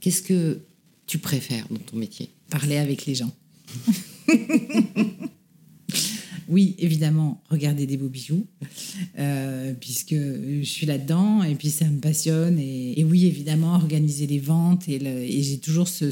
[0.00, 0.60] qu'est-ce que
[1.06, 2.30] tu préfères dans ton métier?
[2.50, 3.30] Parler avec les gens.
[6.48, 8.46] oui, évidemment, regarder des beaux bijoux,
[9.18, 12.58] euh, puisque je suis là-dedans et puis ça me passionne.
[12.58, 14.88] Et, oui, évidemment, organiser les ventes.
[14.88, 14.98] Et,
[15.42, 16.10] j'ai toujours ce,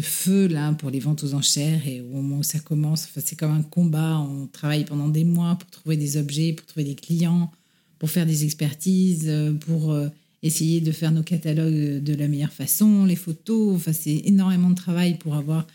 [0.00, 1.86] feu-là pour les ventes aux enchères.
[1.86, 4.18] Et au moment où ça commence, c'est comme un combat.
[4.18, 7.52] On travaille pendant des mois pour trouver des objets, pour trouver des clients,
[8.00, 10.08] pour faire des expertises, pour euh,
[10.42, 13.76] essayer de faire nos catalogues de la meilleure façon, les photos.
[13.76, 15.68] Enfin, c'est énormément de travail pour avoir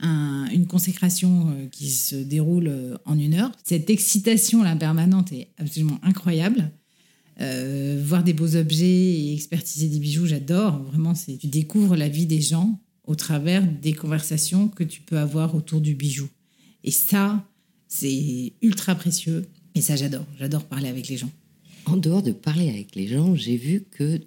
[0.00, 3.52] une consécration euh, qui se déroule euh, en une heure.
[3.62, 6.70] Cette excitation là permanente est absolument incroyable.
[7.40, 10.78] Euh, voir des beaux objets et expertiser des bijoux, j'adore.
[10.84, 15.18] Vraiment, c'est tu découvres la vie des gens au travers des conversations que tu peux
[15.18, 16.28] avoir autour du bijou.
[16.84, 17.44] Et ça,
[17.88, 19.46] c'est ultra précieux.
[19.74, 20.26] Et ça, j'adore.
[20.38, 21.30] J'adore parler avec les gens.
[21.86, 24.20] En dehors de parler avec les gens, j'ai vu que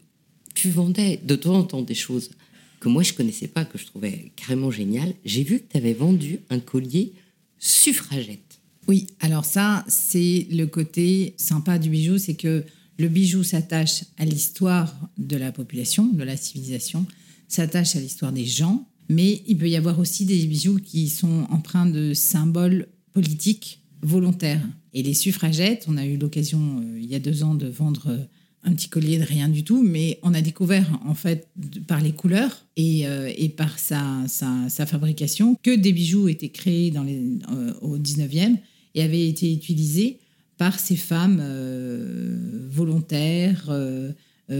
[0.53, 2.31] tu vendais de temps en temps des choses
[2.79, 5.13] que moi je connaissais pas, que je trouvais carrément génial.
[5.25, 7.13] J'ai vu que tu avais vendu un collier
[7.59, 8.59] suffragette.
[8.87, 12.63] Oui, alors ça, c'est le côté sympa du bijou, c'est que
[12.97, 17.05] le bijou s'attache à l'histoire de la population, de la civilisation,
[17.47, 21.45] s'attache à l'histoire des gens, mais il peut y avoir aussi des bijoux qui sont
[21.49, 24.65] empreints de symboles politiques volontaires.
[24.93, 28.07] Et les suffragettes, on a eu l'occasion euh, il y a deux ans de vendre
[28.09, 28.25] euh,
[28.67, 31.47] un petit collier de rien du tout, mais on a découvert en fait
[31.87, 36.91] par les couleurs et, euh, et par sa, sa, fabrication que des bijoux étaient créés
[36.91, 38.57] dans les, euh, au 19e
[38.95, 40.19] et avait été utilisé
[40.57, 43.71] par ces femmes euh, volontaires,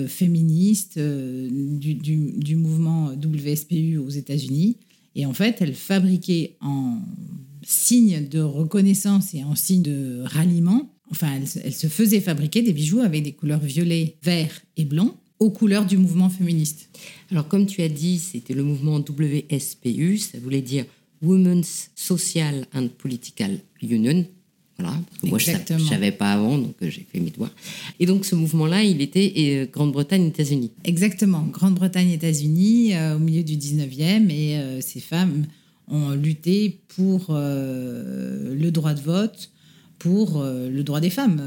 [0.07, 4.77] féministes du, du, mouvement WSPU aux États-Unis.
[5.15, 6.99] Et en fait, elles fabriquaient en
[7.63, 13.01] signe de reconnaissance et en signe de ralliement, enfin, elles, se faisaient fabriquer des bijoux
[13.01, 16.89] avec des couleurs violet, vert et blanc aux couleurs du mouvement féministe.
[17.31, 20.85] Alors, comme tu as dit, c'était le mouvement WSPU, ça voulait dire
[21.21, 24.25] Women's Social and Political Union,
[24.79, 27.53] voilà, moi, je ne savais pas avant, donc euh, j'ai fait mes devoirs.
[27.99, 30.71] Et donc, ce mouvement-là, il était euh, Grande-Bretagne, États-Unis.
[30.83, 35.45] Exactement, Grande-Bretagne, États-Unis, euh, au milieu du 19e, et ces femmes
[35.87, 39.49] ont lutté pour le droit de vote,
[39.99, 41.41] pour le droit des femmes.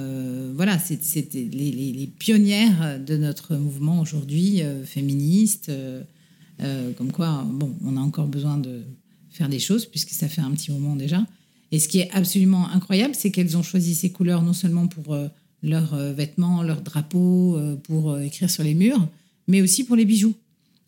[0.55, 5.71] voilà, c'était les, pionnières de notre mouvement aujourd'hui, féministe.
[6.59, 8.83] comme quoi, bon, on a encore besoin de
[9.31, 11.25] faire des choses, puisque ça fait un petit moment déjà.
[11.73, 15.15] Et ce qui est absolument incroyable, c'est qu'elles ont choisi ces couleurs non seulement pour
[15.15, 15.29] euh,
[15.63, 19.07] leurs euh, vêtements, leurs drapeaux, euh, pour écrire sur les murs,
[19.47, 20.35] mais aussi pour les bijoux.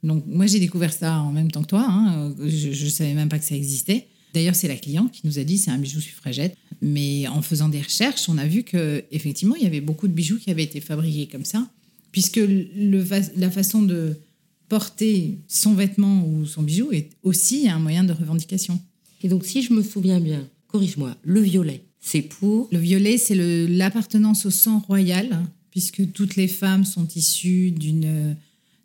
[0.02, 1.86] Donc moi j'ai découvert ça en même temps que toi.
[1.88, 2.34] Hein.
[2.40, 4.08] Je ne savais même pas que ça existait.
[4.34, 6.56] D'ailleurs c'est la cliente qui nous a dit c'est un bijou suffragette.
[6.84, 10.12] Mais en faisant des recherches, on a vu que effectivement il y avait beaucoup de
[10.12, 11.66] bijoux qui avaient été fabriqués comme ça,
[12.10, 13.04] puisque le,
[13.36, 14.16] la façon de
[14.68, 18.80] porter son vêtement ou son bijou est aussi un moyen de revendication.
[19.22, 23.36] Et donc si je me souviens bien, corrige-moi, le violet, c'est pour Le violet, c'est
[23.68, 28.36] l'appartenance au sang royal, puisque toutes les femmes sont issues d'une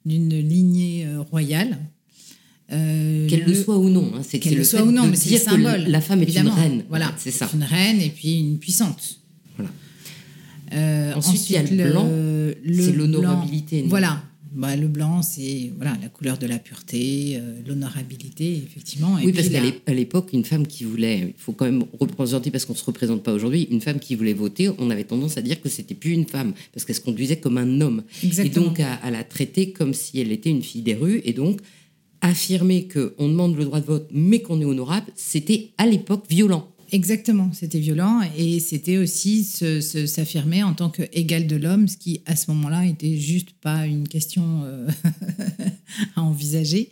[0.06, 1.80] lignée euh, royale.
[2.72, 5.30] Euh, qu'elle le, soit ou non, hein, c'est qu'elle le, soit ou non, mais c'est
[5.32, 5.86] le symbole.
[5.88, 6.84] la femme est une reine.
[6.90, 7.50] Voilà, c'est ça.
[7.54, 9.20] Une reine et puis une puissante.
[9.56, 9.72] Voilà.
[10.74, 12.10] Euh, ensuite, il y a le blanc,
[12.66, 13.86] c'est l'honorabilité.
[13.88, 14.22] Voilà,
[14.58, 19.18] bah, le blanc, c'est voilà, la couleur de la pureté, euh, l'honorabilité, effectivement.
[19.24, 22.74] oui, parce qu'à l'époque, une femme qui voulait, il faut quand même représenter, parce qu'on
[22.74, 25.62] ne se représente pas aujourd'hui, une femme qui voulait voter, on avait tendance à dire
[25.62, 28.04] que c'était plus une femme, parce qu'elle se conduisait comme un homme.
[28.24, 28.66] Exactement.
[28.66, 31.60] Et donc à, la traiter comme si elle était une fille des rues, et donc
[32.22, 36.68] affirmer qu'on demande le droit de vote, mais qu'on est honorable, c'était à l'époque violent.
[36.92, 42.38] Exactement, c'était violent et c'était aussi s'affirmer en tant qu'égal de l'homme, ce qui à
[42.38, 44.88] ce moment-là était juste pas une question euh,
[46.16, 46.92] à envisager.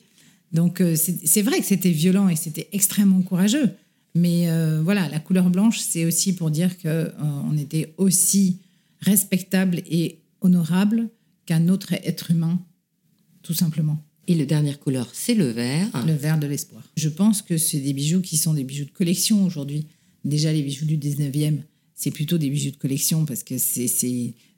[0.51, 3.69] Donc euh, c'est vrai que c'était violent et c'était extrêmement courageux.
[4.15, 8.59] Mais euh, voilà, la couleur blanche, c'est aussi pour dire qu'on était aussi
[9.01, 11.09] respectable et honorable
[11.45, 12.59] qu'un autre être humain,
[13.43, 14.01] tout simplement.
[14.27, 15.89] Et la dernière couleur, c'est le vert.
[16.05, 16.83] Le vert de l'espoir.
[16.97, 19.87] Je pense que c'est des bijoux qui sont des bijoux de collection aujourd'hui.
[20.23, 21.59] Déjà, les bijoux du 19e,
[21.93, 23.87] c'est plutôt des bijoux de collection parce que c'est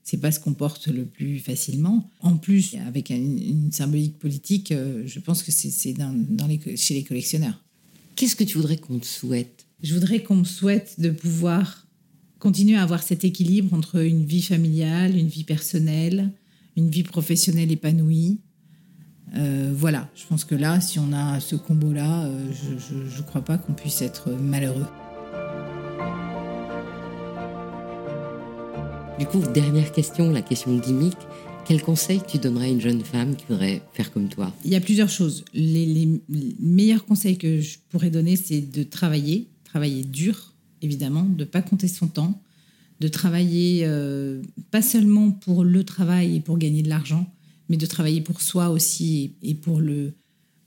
[0.09, 2.09] c'est pas ce qu'on porte le plus facilement.
[2.21, 6.93] En plus, avec une, symbolique politique, euh, je pense que c'est dans, dans les, chez
[6.93, 7.61] les collectionneurs.
[8.15, 9.65] Qu'est-ce que tu voudrais qu'on te souhaite?
[9.83, 11.85] Je voudrais qu'on me souhaite de pouvoir
[12.39, 16.31] continuer à avoir cet équilibre entre une vie familiale, une vie personnelle,
[16.77, 18.39] une vie professionnelle épanouie,
[19.35, 23.43] euh, voilà, je pense que là, si on a ce combo-là, euh, je ne crois
[23.43, 24.85] pas qu'on puisse être malheureux.
[29.19, 31.17] Du coup, dernière question, la question gimmick.
[31.65, 34.53] Quel conseil tu donnerais à une jeune femme qui voudrait faire comme toi?
[34.63, 35.43] Il y a plusieurs choses.
[35.53, 36.07] Les,
[36.59, 41.61] meilleurs conseils que je pourrais donner, c'est de travailler, travailler dur, évidemment, de ne pas
[41.61, 42.39] compter son temps,
[43.01, 47.29] de travailler euh, pas seulement pour le travail et pour gagner de l'argent,
[47.69, 50.13] mais de travailler pour soi aussi et, pour le,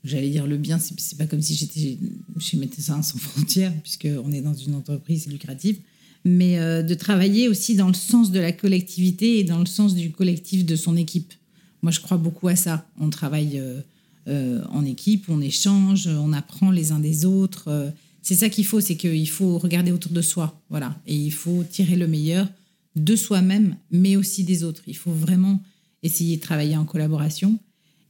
[0.03, 1.97] j'allais dire le bien, c'est pas comme si j'étais
[2.39, 5.77] chez Médecins sans frontières, puisqu'on est dans une entreprise lucrative,
[6.23, 9.95] mais euh, de travailler aussi dans le sens de la collectivité et dans le sens
[9.95, 11.33] du collectif de son équipe.
[11.81, 12.85] Moi, je crois beaucoup à ça.
[12.99, 13.81] On travaille euh,
[14.27, 17.91] euh, en équipe, on échange, on apprend les uns des autres.
[18.21, 21.63] c'est ça qu'il faut, c'est qu'il faut regarder autour de soi, voilà, et il faut
[21.63, 22.47] tirer le meilleur
[22.95, 24.83] de soi-même, mais aussi des autres.
[24.85, 25.61] Il faut vraiment
[26.03, 27.59] essayer de travailler en collaboration.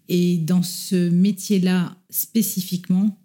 [0.09, 3.17] Et dans ce métier-là spécifiquement,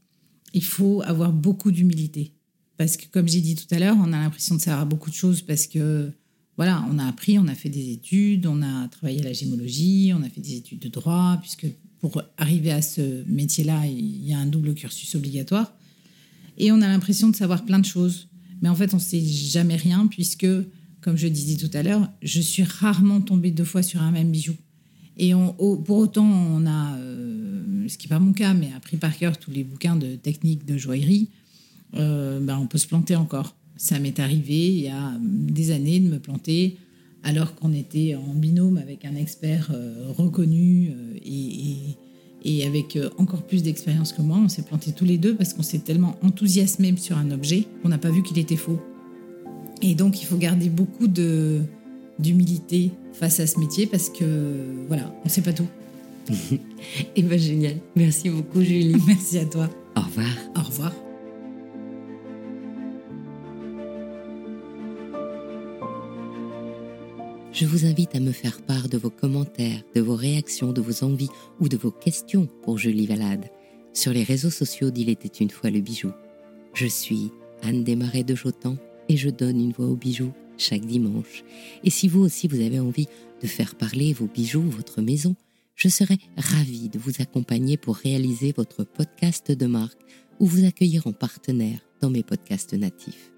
[0.54, 2.32] il faut avoir beaucoup d'humilité.
[2.76, 5.14] Parce que, comme j'ai dit tout à l'heure, on a l'impression de savoir beaucoup de
[5.14, 6.10] choses parce que,
[6.56, 10.12] voilà, on a appris, on a fait des études, on a travaillé à la gémologie,
[10.14, 11.66] on a fait des études de droit, puisque
[12.00, 15.72] pour arriver à ce métier-là, il y a un double cursus obligatoire.
[16.58, 18.28] Et on a l'impression de savoir plein de choses.
[18.62, 20.46] Mais en fait, on ne sait jamais rien, puisque
[21.06, 24.32] comme je disais tout à l'heure, je suis rarement tombée deux fois sur un même
[24.32, 24.54] bijou.
[25.16, 25.32] Et
[25.84, 29.38] pour autant, on a, euh, ce qui n'est pas mon cas, mais appris par cœur
[29.38, 31.28] tous les bouquins de techniques de joaillerie,
[31.94, 33.54] euh, ben, on peut se planter encore.
[33.76, 36.76] Ça m'est arrivé il y a des années de me planter
[37.22, 40.90] alors qu'on était en binôme avec un expert euh, reconnu
[41.24, 41.76] et,
[42.44, 44.38] et, avec encore plus d'expérience que moi.
[44.42, 47.90] On s'est planté tous les deux parce qu'on s'est tellement enthousiasmé sur un objet qu'on
[47.90, 48.80] n'a pas vu qu'il était faux.
[49.82, 51.62] Et donc, il faut garder beaucoup de
[52.18, 54.24] d'humilité face à ce métier parce que
[54.88, 55.66] voilà, on ne sait pas tout.
[56.30, 56.58] Et
[57.16, 57.76] eh bien génial.
[57.94, 58.96] Merci beaucoup Julie.
[59.06, 59.68] Merci à toi.
[59.96, 60.34] Au revoir.
[60.56, 60.92] Au revoir.
[67.52, 71.04] Je vous invite à me faire part de vos commentaires, de vos réactions, de vos
[71.04, 73.46] envies ou de vos questions pour Julie Valade
[73.94, 76.10] sur les réseaux sociaux d'Il était une fois le bijou.
[76.74, 77.30] Je suis
[77.62, 78.76] Anne Desmarais de Jotan
[79.08, 81.44] et je donne une voix aux bijoux chaque dimanche.
[81.84, 83.08] Et si vous aussi vous avez envie
[83.42, 85.36] de faire parler vos bijoux, votre maison,
[85.74, 90.00] je serai ravie de vous accompagner pour réaliser votre podcast de marque
[90.40, 93.32] ou vous accueillir en partenaire dans mes podcasts natifs.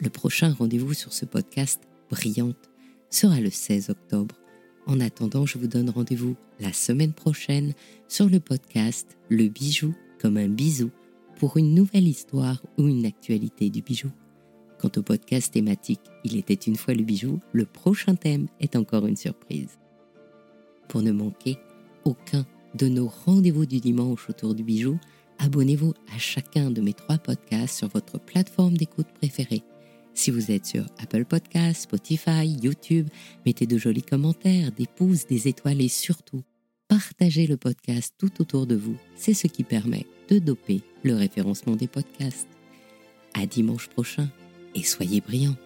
[0.00, 2.70] Le prochain rendez-vous sur ce podcast brillante
[3.10, 4.36] sera le 16 octobre.
[4.86, 7.72] En attendant, je vous donne rendez-vous la semaine prochaine
[8.08, 10.90] sur le podcast Le bijou comme un bisou
[11.36, 14.10] pour une nouvelle histoire ou une actualité du bijou.
[14.84, 19.06] Quant au podcast thématique Il était une fois le bijou, le prochain thème est encore
[19.06, 19.78] une surprise.
[20.90, 21.56] Pour ne manquer
[22.04, 24.98] aucun de nos rendez-vous du dimanche autour du bijou,
[25.38, 29.62] abonnez-vous à chacun de mes trois podcasts sur votre plateforme d'écoute préférée.
[30.12, 33.08] Si vous êtes sur Apple Podcasts, Spotify, YouTube,
[33.46, 36.42] mettez de jolis commentaires, des pouces, des étoiles et surtout,
[36.88, 38.98] partagez le podcast tout autour de vous.
[39.16, 42.48] C'est ce qui permet de doper le référencement des podcasts.
[43.32, 44.28] À dimanche prochain
[44.74, 45.56] et soyez brillants.